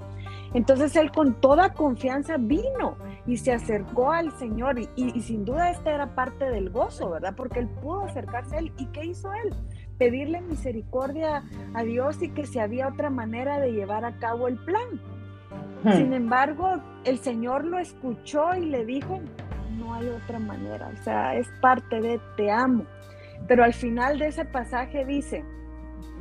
[0.55, 5.71] Entonces él con toda confianza vino y se acercó al Señor y, y, sin duda
[5.71, 7.35] esta era parte del gozo, ¿verdad?
[7.37, 8.73] Porque él pudo acercarse a él.
[8.79, 9.55] ¿Y qué hizo él?
[9.99, 11.43] Pedirle misericordia
[11.75, 15.01] a Dios y que si había otra manera de llevar a cabo el plan.
[15.95, 19.21] Sin embargo, el Señor lo escuchó y le dijo,
[19.79, 22.85] no hay otra manera, o sea, es parte de te amo.
[23.47, 25.45] Pero al final de ese pasaje dice,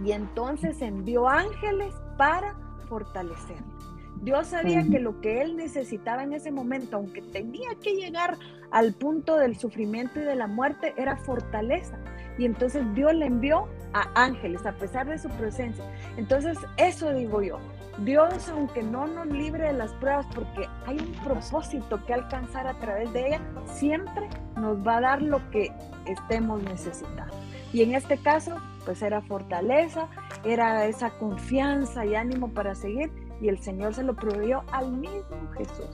[0.03, 2.55] y entonces envió ángeles para
[2.87, 3.76] fortalecerle.
[4.21, 8.37] Dios sabía que lo que él necesitaba en ese momento, aunque tenía que llegar
[8.71, 11.97] al punto del sufrimiento y de la muerte, era fortaleza.
[12.37, 15.83] Y entonces Dios le envió a ángeles a pesar de su presencia.
[16.17, 17.59] Entonces, eso digo yo,
[18.03, 22.77] Dios, aunque no nos libre de las pruebas, porque hay un propósito que alcanzar a
[22.79, 25.71] través de ella, siempre nos va a dar lo que
[26.05, 27.33] estemos necesitando.
[27.73, 30.07] Y en este caso, pues era fortaleza,
[30.43, 35.51] era esa confianza y ánimo para seguir, y el Señor se lo proveyó al mismo
[35.57, 35.89] Jesús.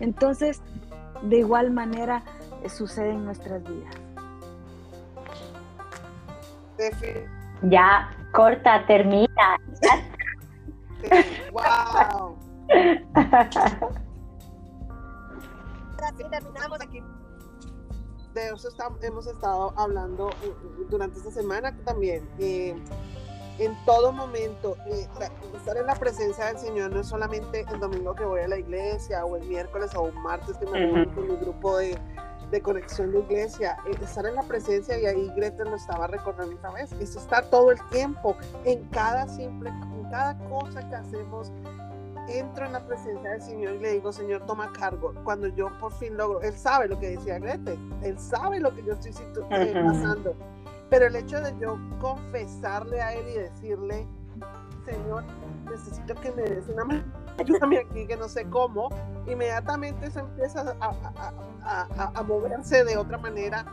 [0.00, 0.62] Entonces,
[1.22, 2.22] de igual manera
[2.62, 3.94] eh, sucede en nuestras vidas.
[7.62, 9.58] Ya, corta, termina.
[11.52, 12.36] ¡Wow!
[16.30, 17.02] terminamos aquí.
[18.34, 18.68] De eso
[19.02, 20.54] hemos estado hablando eh,
[20.88, 22.28] durante esta semana también.
[22.38, 22.76] Eh,
[23.58, 25.06] en todo momento, eh,
[25.56, 28.58] estar en la presencia del Señor no es solamente el domingo que voy a la
[28.58, 31.98] iglesia o el miércoles o un martes que me reúno con mi grupo de,
[32.50, 36.70] de conexión de iglesia, estar en la presencia y ahí Greta lo estaba recordando esta
[36.70, 39.72] vez, es estar todo el tiempo en cada simple
[40.10, 41.52] cada cosa que hacemos,
[42.28, 45.14] entro en la presencia del Señor y le digo, Señor, toma cargo.
[45.24, 48.82] Cuando yo por fin logro, Él sabe lo que decía Grete, Él sabe lo que
[48.82, 49.12] yo estoy
[49.50, 50.34] eh, pasando.
[50.90, 54.06] Pero el hecho de yo confesarle a Él y decirle,
[54.84, 55.24] Señor,
[55.70, 57.04] necesito que me des una mano,
[57.38, 58.88] ayúdame aquí, que no sé cómo,
[59.26, 63.66] inmediatamente eso empieza a, a moverse de otra manera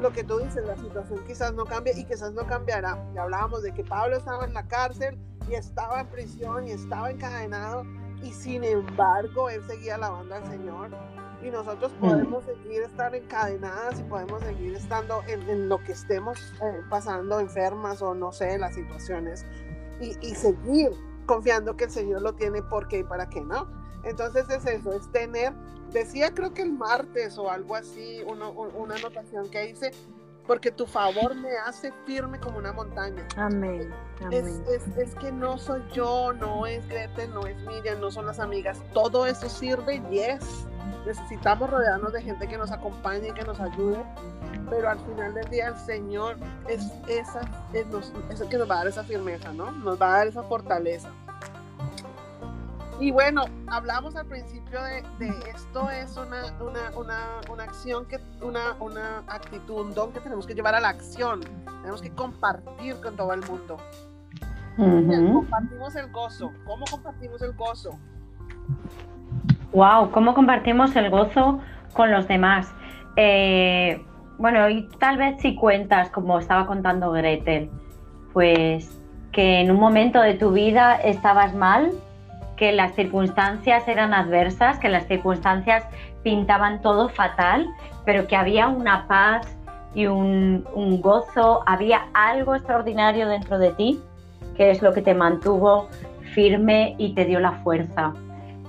[0.00, 2.98] lo que tú dices, la situación quizás no cambie y quizás no cambiará.
[3.14, 7.10] Ya hablábamos de que Pablo estaba en la cárcel y estaba en prisión y estaba
[7.10, 7.84] encadenado
[8.22, 10.90] y sin embargo él seguía alabando al Señor
[11.42, 12.00] y nosotros mm.
[12.00, 18.02] podemos seguir estar encadenadas y podemos seguir estando en, lo que estemos eh, pasando enfermas
[18.02, 19.44] o no sé, las situaciones
[20.00, 20.90] y, y, seguir
[21.26, 23.68] confiando que el Señor lo tiene por qué y para qué, ¿no?
[24.04, 25.52] Entonces es eso, es tener,
[25.92, 29.90] decía creo que el martes o algo así, una anotación que hice,
[30.48, 33.28] porque tu favor me hace firme como una montaña.
[33.36, 33.92] Amén.
[34.32, 38.82] Es, que no soy yo, no es Grete, no es Miriam, no son las amigas.
[38.94, 40.66] Todo eso sirve, yes.
[41.06, 44.02] Necesitamos rodearnos de gente que nos acompañe que nos ayude,
[44.68, 46.36] pero al final del día el Señor
[46.68, 47.40] es esa,
[47.72, 47.86] es,
[48.30, 49.70] es el que nos va a dar esa firmeza, ¿no?
[49.72, 51.10] Nos va a dar esa fortaleza.
[53.00, 55.04] Y bueno, hablamos al principio de,
[55.54, 56.52] esto es una,
[56.96, 61.40] una, acción, que, una, una actitud, un don que tenemos que llevar a la acción.
[61.82, 63.76] Tenemos que compartir con todo el mundo.
[64.76, 66.52] Compartimos el gozo.
[66.64, 67.96] ¿Cómo compartimos el gozo?
[69.72, 71.60] Wow, ¿cómo compartimos el gozo
[71.92, 72.72] con los demás?
[73.16, 74.02] Eh,
[74.38, 77.70] bueno, y tal vez si cuentas, como estaba contando Gretel,
[78.32, 78.98] pues
[79.32, 81.92] que en un momento de tu vida estabas mal
[82.56, 85.84] que las circunstancias eran adversas, que las circunstancias
[86.22, 87.68] pintaban todo fatal,
[88.04, 89.56] pero que había una paz
[89.94, 90.64] y un,
[91.00, 94.00] gozo, había algo extraordinario dentro de ti,
[94.56, 95.88] que es lo que te mantuvo
[96.34, 98.12] firme y te dio la fuerza.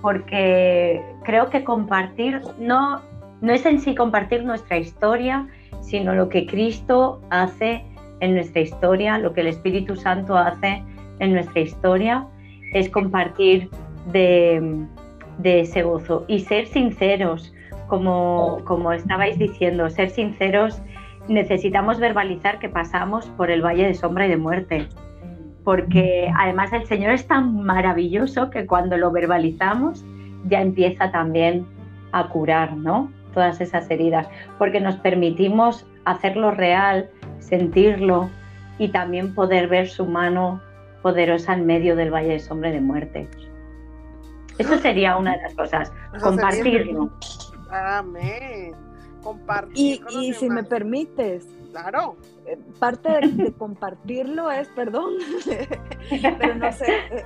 [0.01, 3.01] Porque creo que compartir no,
[3.41, 5.47] no es en sí compartir nuestra historia,
[5.81, 7.85] sino lo que Cristo hace
[8.19, 10.83] en nuestra historia, lo que el Espíritu Santo hace
[11.19, 12.27] en nuestra historia
[12.73, 13.69] es compartir
[14.11, 14.85] de,
[15.43, 17.53] ese gozo y ser sinceros,
[17.87, 20.81] como, como estabais diciendo, ser sinceros,
[21.27, 24.87] necesitamos verbalizar que pasamos por el valle de sombra y de muerte.
[25.63, 30.05] Porque además el Señor es tan maravilloso que cuando lo verbalizamos
[30.47, 31.65] ya empieza también
[32.11, 33.11] a curar, ¿no?
[33.33, 38.29] Todas esas heridas, porque nos permitimos hacerlo real, sentirlo
[38.77, 40.61] y también poder ver su mano
[41.01, 43.27] poderosa en medio del valle de sombra de muerte.
[44.57, 47.11] Eso sería una de las cosas, compartirlo.
[47.71, 48.73] Amén.
[49.23, 50.01] Compartir.
[50.09, 51.47] Y, y si me permites.
[51.71, 52.15] Claro.
[52.45, 55.13] Eh, parte de, compartirlo es, perdón,
[56.09, 57.25] pero no sé, eh,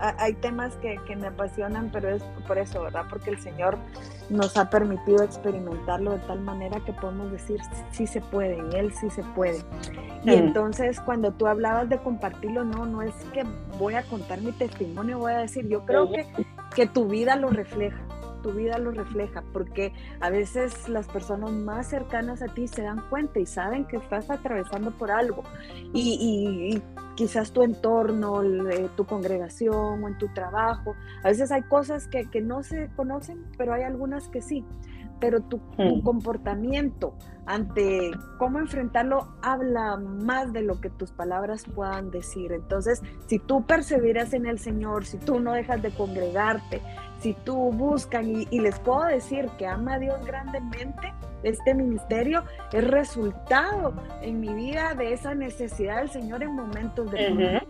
[0.00, 3.04] hay temas que, me apasionan, pero es por eso, ¿verdad?
[3.08, 3.76] Porque el Señor
[4.30, 8.92] nos ha permitido experimentarlo de tal manera que podemos decir sí se puede, en Él
[8.92, 9.62] sí se puede.
[10.24, 13.44] Y entonces cuando tú hablabas de compartirlo, no, no es que
[13.78, 16.26] voy a contar mi testimonio, voy a decir, yo creo que,
[16.74, 17.98] que tu vida lo refleja
[18.48, 23.02] tu vida lo refleja, porque a veces las personas más cercanas a ti se dan
[23.10, 25.42] cuenta y saben que estás atravesando por algo.
[25.92, 26.80] Y,
[27.14, 28.42] quizás tu entorno,
[28.96, 33.44] tu congregación o en tu trabajo, a veces hay cosas que, que no se conocen,
[33.58, 34.64] pero hay algunas que sí
[35.20, 36.00] pero tu, hmm.
[36.02, 37.14] comportamiento
[37.46, 42.52] ante cómo enfrentarlo habla más de lo que tus palabras puedan decir.
[42.52, 46.82] Entonces, si tú perseveras en el Señor, si tú no dejas de congregarte,
[47.20, 52.86] si tú buscas, y, les puedo decir que ama a Dios grandemente, este ministerio es
[52.86, 57.62] resultado en mi vida de esa necesidad del Señor en momentos de...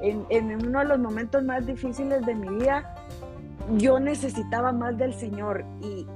[0.00, 2.94] en, en uno de los momentos más difíciles de mi vida,
[3.74, 6.06] yo necesitaba más del Señor y,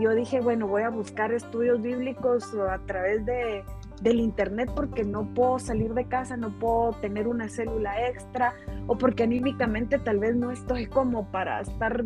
[0.00, 3.64] yo dije, bueno, voy a buscar estudios bíblicos a través de,
[4.02, 8.54] del internet porque no puedo salir de casa, no puedo tener una célula extra
[8.86, 12.04] o porque anímicamente tal vez no estoy como para estar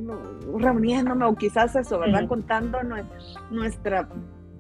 [0.57, 2.27] reuniéndome o quizás eso, ¿verdad?
[2.29, 2.79] Contando
[3.51, 4.09] nuestra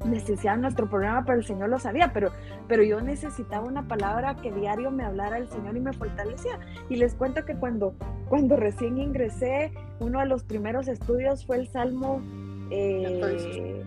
[0.05, 2.31] necesidad nuestro programa, pero el Señor lo sabía, pero,
[2.69, 6.59] pero yo necesitaba una palabra que diario me hablara el Señor y me fortalecía.
[6.89, 7.95] Y les cuento que cuando,
[8.29, 12.23] cuando recién ingresé, uno de los primeros estudios fue el Salmo...
[12.71, 13.83] Eh,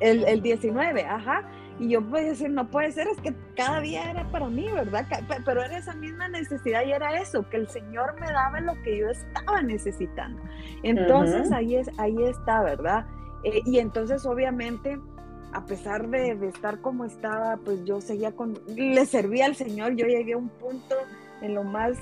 [0.00, 1.48] el, el, 19, ajá.
[1.80, 5.06] Y yo puedo decir, no puede ser, es que cada día era para mí, ¿verdad?
[5.44, 8.98] Pero era esa misma necesidad y era eso, que el Señor me daba lo que
[8.98, 10.40] yo estaba necesitando.
[10.82, 13.06] Entonces ahí, es, ahí está, ¿verdad?
[13.44, 14.98] Eh, y entonces obviamente,
[15.52, 20.06] a pesar de, estar como estaba, pues yo seguía con, le servía al Señor, yo
[20.06, 20.96] llegué a un punto
[21.42, 21.96] en lo más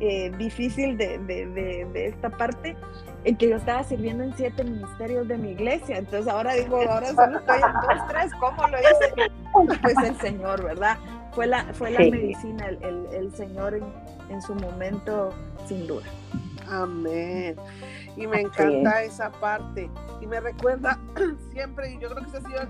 [0.00, 2.76] eh, difícil de, de, esta parte,
[3.24, 5.98] en que yo estaba sirviendo en siete ministerios de mi iglesia.
[5.98, 9.30] Entonces ahora digo, ahora solo estoy en dos, tres, ¿cómo lo hice?
[9.82, 10.98] Pues el Señor, ¿verdad?
[11.32, 13.84] Fue la, fue la medicina, el, el, el Señor en,
[14.30, 15.32] en, su momento,
[15.66, 16.06] sin duda.
[16.68, 17.56] Amén.
[18.16, 19.90] Y me encanta esa parte.
[20.20, 20.98] Y me recuerda
[21.52, 22.68] siempre, y yo creo que ese ha sido el,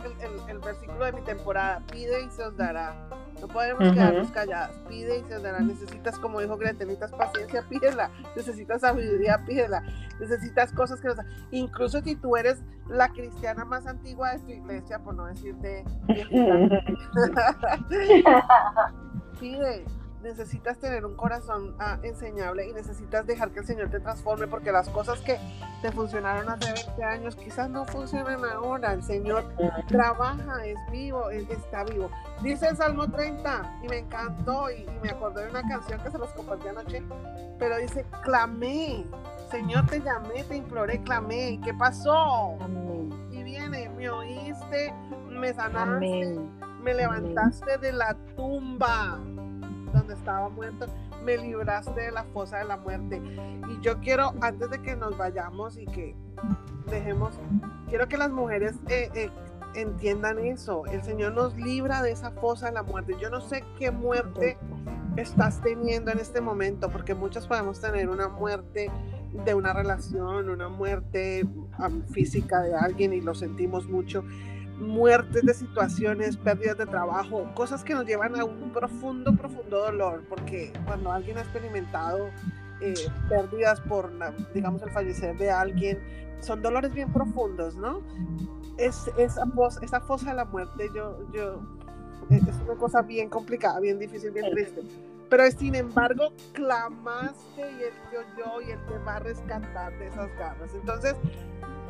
[0.48, 2.94] el, versículo de mi temporada, pide y se os dará.
[3.40, 5.61] No podemos quedarnos calladas, pide y se os dará.
[5.61, 8.11] Necesitas, como dijo Greta, necesitas paciencia, pídela.
[8.35, 9.83] Necesitas sabiduría, pídela.
[10.18, 11.18] Necesitas cosas que nos...
[11.50, 15.85] Incluso si tú eres la cristiana más antigua de tu iglesia, por no decirte...
[19.40, 19.85] pide,
[20.25, 24.73] necesitas tener un corazón ah, enseñable y necesitas dejar que el Señor te transforme porque
[24.73, 25.39] las cosas que
[25.83, 28.95] te funcionaron hace 20 años quizás no funcionan ahora.
[28.95, 29.45] El Señor
[29.87, 32.11] trabaja, es vivo, está vivo.
[32.43, 36.19] Dice el Salmo 30 y me encantó y, me acordé de una canción que se
[36.19, 37.03] los compartí anoche,
[37.59, 39.07] pero dice, clamé,
[39.51, 41.61] Señor te llamé, te imploré, clamé.
[41.63, 42.57] ¿Qué pasó?
[43.31, 44.93] Y viene, me oíste,
[45.29, 46.41] me sanaste,
[46.83, 49.21] me levantaste de la tumba
[49.94, 50.87] donde estaba muerto,
[51.24, 53.22] me libraste de la fosa de la muerte.
[53.68, 56.14] Y yo quiero, antes de que nos vayamos y que
[56.90, 57.38] dejemos,
[57.88, 59.30] quiero que las mujeres eh, eh,
[59.74, 60.85] entiendan eso.
[60.87, 63.14] El Señor nos libra de esa fosa de la muerte.
[63.20, 64.59] Yo no sé qué muerte
[65.16, 68.90] estás teniendo en este momento, porque muchos podemos tener una muerte
[69.44, 71.44] de una relación, una muerte
[72.11, 74.24] física de alguien y lo sentimos mucho
[74.79, 80.25] muertes de situaciones, pérdidas de trabajo, cosas que nos llevan a un profundo, profundo dolor,
[80.29, 82.31] porque cuando alguien ha experimentado
[82.81, 82.95] eh,
[83.29, 84.11] pérdidas por,
[84.53, 85.99] digamos, el fallecer de alguien,
[86.41, 88.03] son dolores bien profundos, ¿no?
[88.77, 89.45] Es, esa,
[89.81, 91.62] esa fosa de la muerte, yo, yo,
[92.31, 94.83] es una cosa bien complicada, bien difícil, bien triste.
[95.29, 100.09] Pero sin embargo, clamaste y él te oyó y él te va a rescatar de
[100.09, 100.70] esas garras.
[100.75, 101.16] Entonces,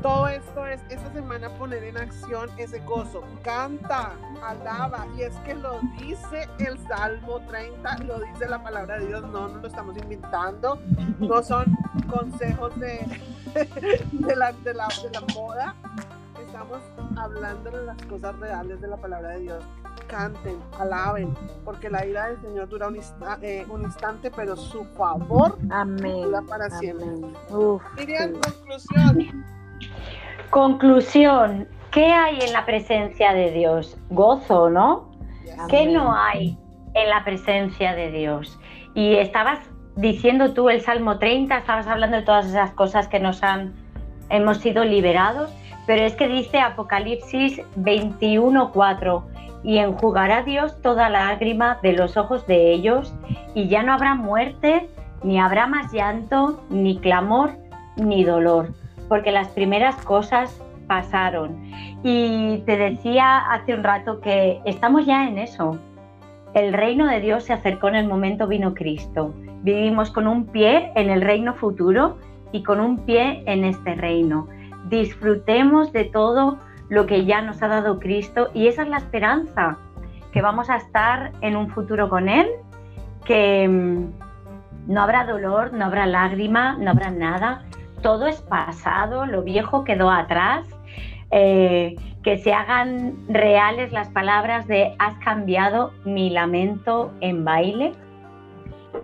[0.04, 3.24] todo esto es esta semana poner en acción ese gozo.
[3.42, 4.12] Canta,
[4.42, 5.06] alaba.
[5.16, 9.22] Y es que lo dice el Salmo 30, lo dice la palabra de Dios.
[9.22, 10.78] No, no lo estamos inventando.
[11.18, 11.74] No son
[12.06, 12.98] consejos de,
[14.12, 14.88] de, la, de, la,
[15.34, 15.74] moda.
[16.46, 16.80] Estamos
[17.16, 19.64] hablando de las cosas reales de la palabra de Dios.
[20.14, 21.34] Canten, alaben,
[21.64, 22.96] porque la ira del Señor dura un,
[23.42, 27.06] eh, instante, pero su favor dura para siempre.
[27.50, 27.82] Uf,
[28.40, 29.44] conclusión.
[30.50, 33.96] Conclusión, ¿qué hay en la presencia de Dios?
[34.10, 35.10] Gozo, ¿no?
[35.68, 36.56] ¿Qué no hay
[36.94, 38.56] en la presencia de Dios?
[38.94, 39.58] Y estabas
[39.96, 43.74] diciendo tú el Salmo 30, estabas hablando de todas esas cosas que nos han,
[44.28, 45.52] hemos sido liberados,
[45.88, 49.24] pero es que dice Apocalipsis 21.4,
[49.64, 53.14] y enjugará Dios toda lágrima de los ojos de ellos,
[53.54, 54.88] y ya no habrá muerte,
[55.22, 57.52] ni habrá más llanto, ni clamor,
[57.96, 58.74] ni dolor,
[59.08, 61.56] porque las primeras cosas pasaron.
[62.02, 65.78] Y te decía hace un rato que estamos ya en eso.
[66.52, 69.34] El reino de Dios se acercó en el momento vino Cristo.
[69.62, 72.18] Vivimos con un pie en el reino futuro
[72.52, 74.46] y con un pie en este reino.
[74.88, 76.58] Disfrutemos de todo
[76.94, 79.78] lo que ya nos ha dado Cristo y esa es la esperanza,
[80.32, 82.46] que vamos a estar en un futuro con Él,
[83.24, 84.12] que mm,
[84.86, 87.64] no habrá dolor, no habrá lágrima, no habrá nada,
[88.00, 90.66] todo es pasado, lo viejo quedó atrás,
[91.32, 97.92] eh, que se hagan reales las palabras de has cambiado mi lamento en baile.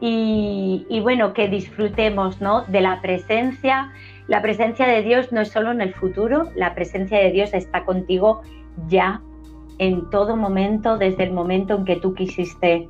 [0.00, 2.62] Y, bueno, que disfrutemos ¿no?
[2.66, 3.92] de la presencia.
[4.30, 7.84] La presencia de Dios no es solo en el futuro, la presencia de Dios está
[7.84, 8.42] contigo
[8.86, 9.20] ya,
[9.78, 12.88] en todo momento, desde el momento en que tú quisiste,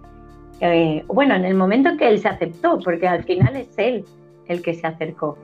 [0.60, 4.04] eh, bueno, en el momento en que Él se aceptó, porque al final es Él
[4.48, 5.38] el que se acercó.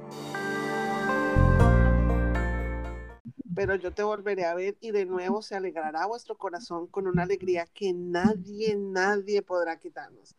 [3.55, 7.23] pero yo te volveré a ver y de nuevo se alegrará vuestro corazón con una
[7.23, 10.37] alegría que nadie, nadie podrá quitarnos.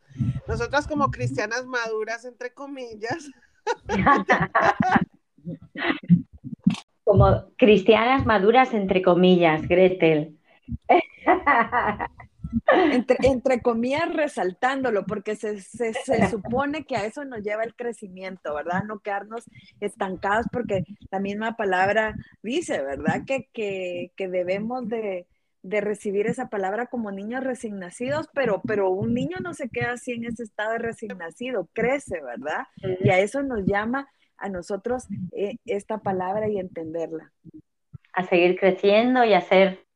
[0.48, 3.32] Nosotras como cristianas maduras, entre comillas.
[7.04, 10.38] como cristianas maduras, entre comillas, Gretel.
[12.92, 15.94] entre, entre comillas resaltándolo, porque se, se,
[16.30, 18.84] supone que a eso nos lleva el crecimiento, ¿verdad?
[18.84, 19.46] No quedarnos
[19.80, 23.24] estancados, porque la misma palabra dice, ¿verdad?
[23.26, 25.28] Que, que, que debemos de,
[25.64, 29.94] de, recibir esa palabra como niños recién nacidos, pero, pero un niño no se queda
[29.94, 32.66] así en ese estado de recién nacido, crece, ¿verdad?
[33.02, 37.32] Y a eso nos llama a nosotros eh, esta palabra y entenderla.
[38.14, 39.88] A seguir creciendo y a ser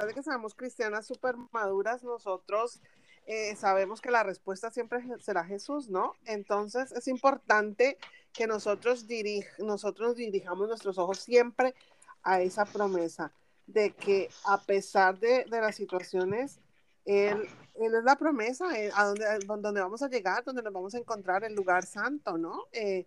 [0.00, 2.80] de que seamos cristianas súper maduras, nosotros
[3.26, 6.14] eh, sabemos que la respuesta siempre será Jesús, ¿no?
[6.24, 7.98] Entonces es importante
[8.32, 11.74] que nosotros, dirij nosotros dirijamos nuestros ojos siempre
[12.22, 13.32] a esa promesa
[13.66, 16.58] de que a pesar de, las situaciones,
[17.04, 20.94] él, él, es la promesa eh, a donde, donde vamos a llegar, donde nos vamos
[20.94, 22.64] a encontrar el lugar santo, ¿no?
[22.72, 23.06] Eh,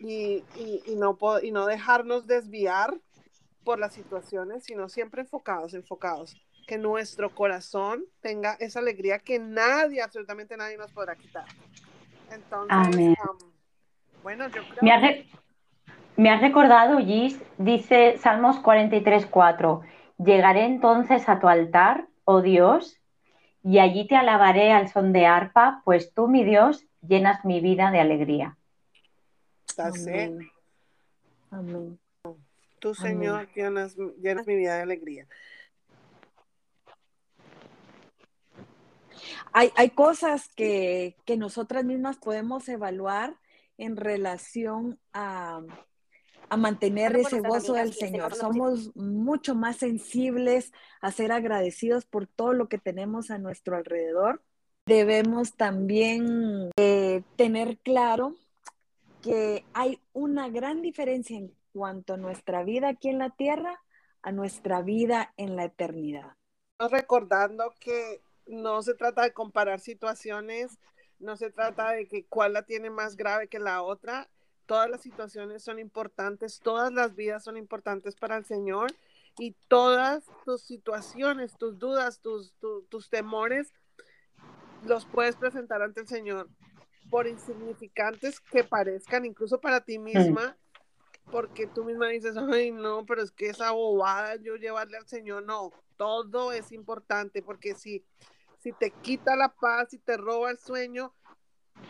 [0.00, 2.94] y, y, y, no y no dejarnos desviar
[3.64, 6.36] por las situaciones, sino siempre enfocados, enfocados.
[6.66, 11.46] Que nuestro corazón tenga esa alegría que nadie, absolutamente nadie nos podrá quitar.
[12.30, 13.16] Entonces,
[14.22, 14.82] bueno, yo creo...
[14.82, 15.26] Me has,
[16.16, 19.82] me recordado, Gis, dice Salmos 43, 4,
[20.18, 22.95] llegaré entonces a tu altar, oh Dios,
[23.66, 27.90] y allí te alabaré al son de arpa, pues tú, mi Dios, llenas mi vida
[27.90, 28.56] de alegría.
[29.76, 30.48] Amén.
[31.50, 31.98] Amén.
[32.78, 35.26] Tu Señor, llenas, llenas mi vida de alegría.
[39.52, 43.34] Hay, hay cosas que, que, nosotras mismas podemos evaluar
[43.78, 45.60] en relación a,
[46.48, 48.34] a mantener ese gozo del Señor.
[48.34, 54.42] Somos mucho más sensibles a ser agradecidos por todo lo que tenemos a nuestro alrededor.
[54.86, 58.36] Debemos también eh, tener claro
[59.22, 63.82] que hay una gran diferencia en cuanto a nuestra vida aquí en la tierra,
[64.22, 66.36] a nuestra vida en la eternidad.
[66.78, 70.78] Recordando que no se trata de comparar situaciones,
[71.18, 74.28] no se trata de que cuál la tiene más grave que la otra.
[74.66, 78.92] Todas las situaciones son importantes, todas las vidas son importantes para el Señor
[79.38, 82.54] y todas tus situaciones, tus dudas, tus,
[82.88, 83.72] tus temores,
[84.84, 86.48] los puedes presentar ante el Señor
[87.10, 90.56] por insignificantes que parezcan, incluso para ti misma,
[91.30, 95.44] porque tú misma dices, ay, no, pero es que esa bobada yo llevarle al Señor,
[95.44, 98.04] no, todo es importante, porque si,
[98.58, 101.14] si te quita la paz, y te roba el sueño,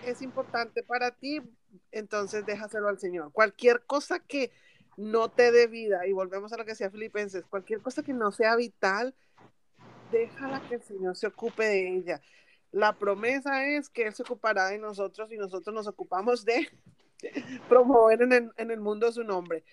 [0.04, 1.40] es importante para ti,
[1.92, 3.32] entonces déjaselo al Señor.
[3.32, 4.50] Cualquier cosa que
[4.96, 8.32] no te dé vida, y volvemos a lo que decía Filipenses, cualquier cosa que no
[8.32, 9.14] sea vital,
[10.10, 12.22] déjala que el Señor se ocupe de ella.
[12.72, 16.68] La promesa es que Él se ocupará de nosotros y nosotros nos ocupamos de
[17.68, 19.64] promover en el, en el mundo su nombre.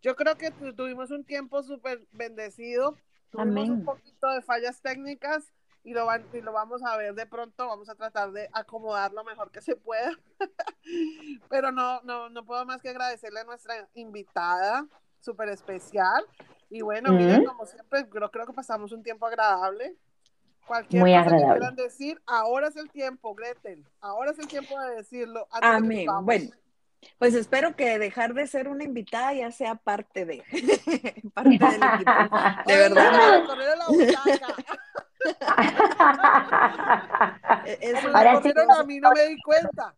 [0.00, 2.96] Yo creo que tuvimos un tiempo súper bendecido
[3.32, 5.50] Tuvimos un poquito de fallas técnicas
[5.84, 9.12] y lo, van, y lo vamos a ver de pronto, vamos a tratar de acomodar
[9.12, 10.12] lo mejor que se pueda.
[11.50, 14.86] Pero no, no, no puedo más que agradecerle a nuestra invitada,
[15.20, 16.24] súper especial.
[16.70, 19.96] Y bueno, miren, como siempre, creo, creo que pasamos un tiempo agradable.
[20.66, 21.46] Cualquier Muy cosa agradable.
[21.46, 23.84] que quieran decir, ahora es el tiempo, Gretel.
[24.00, 25.48] Ahora es el tiempo de decirlo.
[25.50, 26.06] Amén.
[26.22, 26.50] Bueno,
[27.18, 30.42] pues espero que dejar de ser una invitada ya sea parte de,
[31.34, 32.12] parte del equipo.
[32.66, 33.44] De verdad,
[35.22, 37.64] mira, me- corrieron la butaca.
[37.66, 38.52] e- es Como una, Ahora sí.
[38.80, 39.94] a mí, no me di cuenta.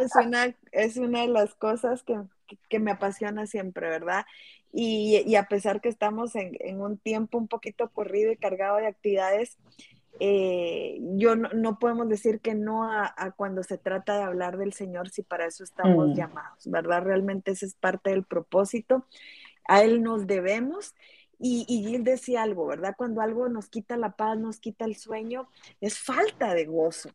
[0.00, 4.24] es una, es una de las cosas que, que- que me apasiona siempre, ¿verdad?
[4.72, 8.76] Y, y a pesar que estamos en, en un tiempo un poquito corrido y cargado
[8.76, 9.56] de actividades,
[10.20, 14.58] eh, yo no, no podemos decir que no a, a cuando se trata de hablar
[14.58, 16.14] del Señor si para eso estamos Mm.
[16.14, 17.02] llamados, ¿verdad?
[17.02, 19.06] Realmente ese es parte del propósito.
[19.66, 20.94] A Él nos debemos.
[21.38, 22.94] Y, y Gil decía algo, ¿verdad?
[22.96, 25.48] Cuando algo nos quita la paz, nos quita el sueño,
[25.80, 27.10] es falta de gozo.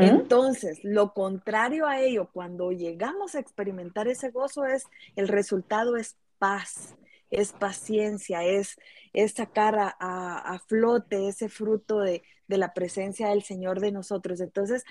[0.00, 4.84] Entonces, lo contrario a ello, cuando llegamos a experimentar ese gozo, es
[5.14, 6.96] el resultado es paz,
[7.30, 8.76] es paciencia, es,
[9.12, 13.92] es sacar a, a- a flote ese fruto de, de la presencia del Señor de
[13.92, 14.40] nosotros.
[14.40, 14.84] Entonces,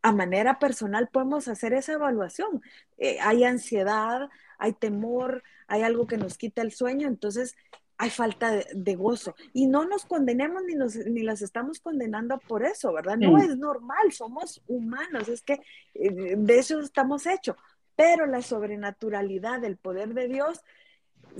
[0.00, 2.62] a manera personal podemos hacer esa evaluación.
[2.96, 7.56] Eh, hay ansiedad, hay temor, hay algo que nos quita el sueño, entonces
[7.98, 9.34] hay falta de, de gozo.
[9.52, 13.16] Y no nos condenemos ni, nos, ni las estamos condenando por eso, ¿verdad?
[13.16, 15.60] No es normal, somos humanos, es que
[15.94, 17.56] eh, de eso estamos hechos.
[17.96, 20.62] Pero la sobrenaturalidad del poder de Dios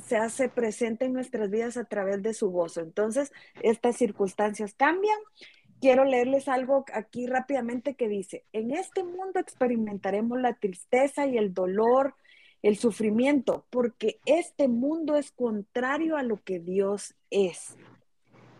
[0.04, 2.80] se hace presente en nuestras vidas a través de su gozo.
[2.80, 5.18] Entonces, estas circunstancias cambian.
[5.80, 11.54] Quiero leerles algo aquí rápidamente que dice, en este mundo experimentaremos la tristeza y el
[11.54, 12.16] dolor,
[12.62, 17.76] el sufrimiento, porque este mundo es contrario a lo que Dios es.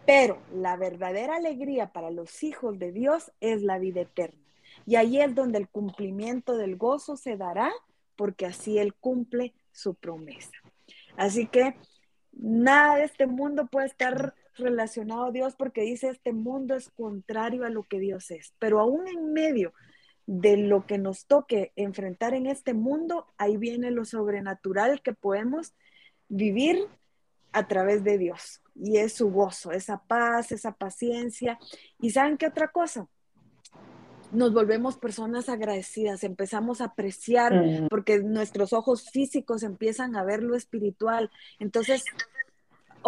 [0.07, 4.41] Pero la verdadera alegría para los hijos de Dios es la vida eterna.
[4.87, 7.71] Y ahí es donde el cumplimiento del gozo se dará,
[8.17, 10.57] porque así Él cumple su promesa.
[11.17, 11.75] Así que
[12.33, 17.65] nada de este mundo puede estar relacionado a Dios porque dice este mundo es contrario
[17.65, 18.55] a lo que Dios es.
[18.59, 19.73] Pero aún en medio
[20.29, 25.73] de lo que nos toque enfrentar en este mundo, ahí viene lo sobrenatural que podemos
[26.29, 26.87] vivir
[27.53, 28.61] a través de Dios.
[28.75, 31.59] Y es su gozo, esa paz, esa paciencia.
[31.99, 33.09] ¿Y saben qué otra cosa?
[34.31, 37.89] Nos volvemos personas agradecidas, empezamos a apreciar Mm.
[37.89, 41.31] porque nuestros ojos físicos empiezan a ver lo espiritual.
[41.59, 42.05] Entonces,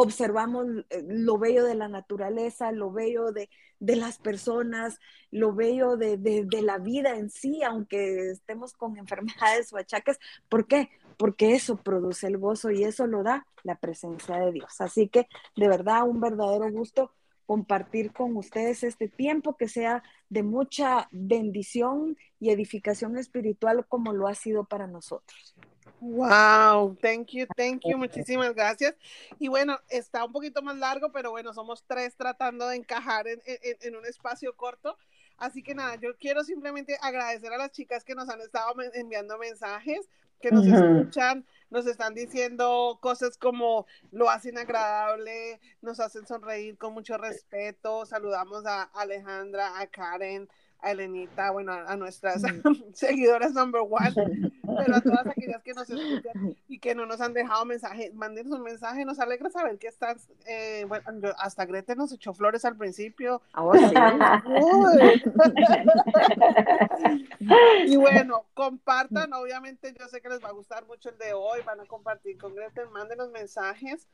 [0.03, 4.99] observamos eh, lo bello de la naturaleza, lo bello de, de las personas,
[5.31, 10.19] lo bello de, de, de, la vida en sí, aunque estemos con enfermedades o achaques.
[10.49, 10.89] ¿Por qué?
[11.19, 14.81] Porque eso produce el gozo y eso lo da la presencia de Dios.
[14.81, 17.13] Así que de verdad un verdadero gusto
[17.45, 24.29] compartir con ustedes este tiempo que sea de mucha bendición y edificación espiritual como lo
[24.29, 25.55] ha sido para nosotros.
[26.01, 28.95] Wow, thank you, thank you, muchísimas gracias.
[29.39, 33.41] Y bueno, está un poquito más largo, pero bueno, somos tres tratando de encajar en,
[33.45, 34.97] en, en un espacio corto.
[35.37, 39.39] Así que nada, yo quiero simplemente agradecer a las chicas que nos han estado enviando
[39.39, 40.09] mensajes,
[40.41, 40.99] que nos uh -huh.
[41.01, 48.07] escuchan, nos están diciendo cosas como lo hacen agradable, nos hacen sonreír con mucho respeto.
[48.07, 50.49] Saludamos a Alejandra, a Karen,
[50.83, 52.43] a Elenita, bueno, a, a nuestras
[52.95, 57.33] seguidoras number one, pero a todas aquellas que nos escuchan y que no nos han
[57.33, 61.97] dejado mensaje, mándenos un mensaje, nos alegra saber que estás, eh, bueno, yo, hasta Grete
[61.97, 63.43] nos echó flores al principio.
[63.53, 63.95] Ahora sí.
[67.87, 71.61] y bueno, compartan, obviamente yo sé que les va a gustar mucho el de hoy,
[71.65, 74.09] van a compartir con Grete, mándenos mensajes.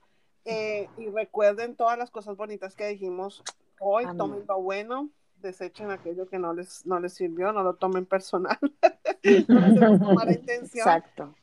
[0.48, 3.42] Eh, y recuerden todas las cosas bonitas que dijimos
[3.80, 4.16] hoy, Amén.
[4.16, 5.10] tomen lo bueno,
[5.42, 8.58] desechen aquello que no les, no les sirvió, no lo tomen personal,
[9.48, 10.86] no mala intención.
[10.86, 11.34] Exacto.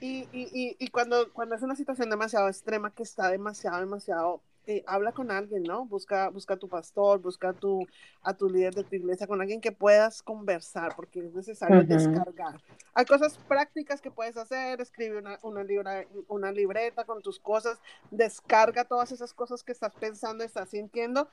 [0.00, 4.40] Y, y, y, y, cuando, cuando es una situación demasiado extrema, que está demasiado, demasiado,
[4.68, 5.84] eh, habla con alguien, ¿no?
[5.86, 7.84] Busca, busca a tu pastor, busca a tu,
[8.22, 11.82] a tu líder de tu iglesia, con alguien que puedas conversar, porque es necesario uh
[11.82, 11.86] -huh.
[11.86, 12.60] descargar.
[12.94, 17.80] Hay cosas prácticas que puedes hacer, escribe una, una, libra, una libreta con tus cosas,
[18.12, 21.28] descarga todas esas cosas que estás pensando, estás sintiendo,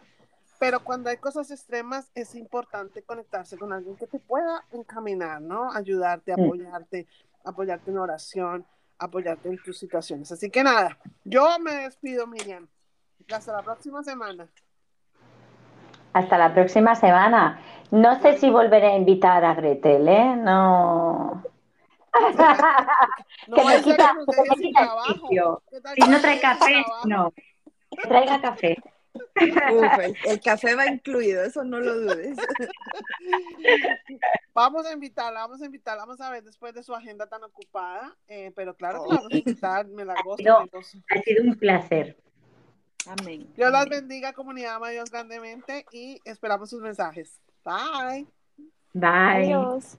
[0.59, 5.71] pero cuando hay cosas extremas es importante conectarse con alguien que te pueda encaminar, ¿no?
[5.71, 7.07] Ayudarte, apoyarte,
[7.45, 8.65] apoyarte en oración,
[8.99, 10.31] apoyarte en tus situaciones.
[10.31, 12.67] Así que nada, yo me despido, Miriam.
[13.31, 14.49] Hasta la próxima semana.
[16.11, 17.61] Hasta la próxima semana.
[17.91, 20.35] No sé si volveré a invitar a Gretel, ¿eh?
[20.35, 21.43] No.
[23.47, 25.13] No que me quita, que me quita el trabajo.
[25.13, 25.61] sitio.
[25.71, 27.33] ¿Qué tal Si no trae café, no.
[28.03, 28.77] Traiga café.
[29.13, 32.37] Uf, el, el café va incluido, eso no lo dudes.
[34.53, 38.15] Vamos a invitarla, vamos a invitarla, vamos a ver después de su agenda tan ocupada,
[38.27, 40.97] eh, pero claro que la vamos a invitar, me la gozo, sido- me gozo.
[41.15, 42.17] Ha sido un placer.
[43.07, 43.47] Amén.
[43.55, 47.39] Dios las bendiga, comunidad ama a Dios grandemente y esperamos sus mensajes.
[47.63, 48.27] Bye.
[48.93, 49.53] Bye.
[49.53, 49.97] Adiós.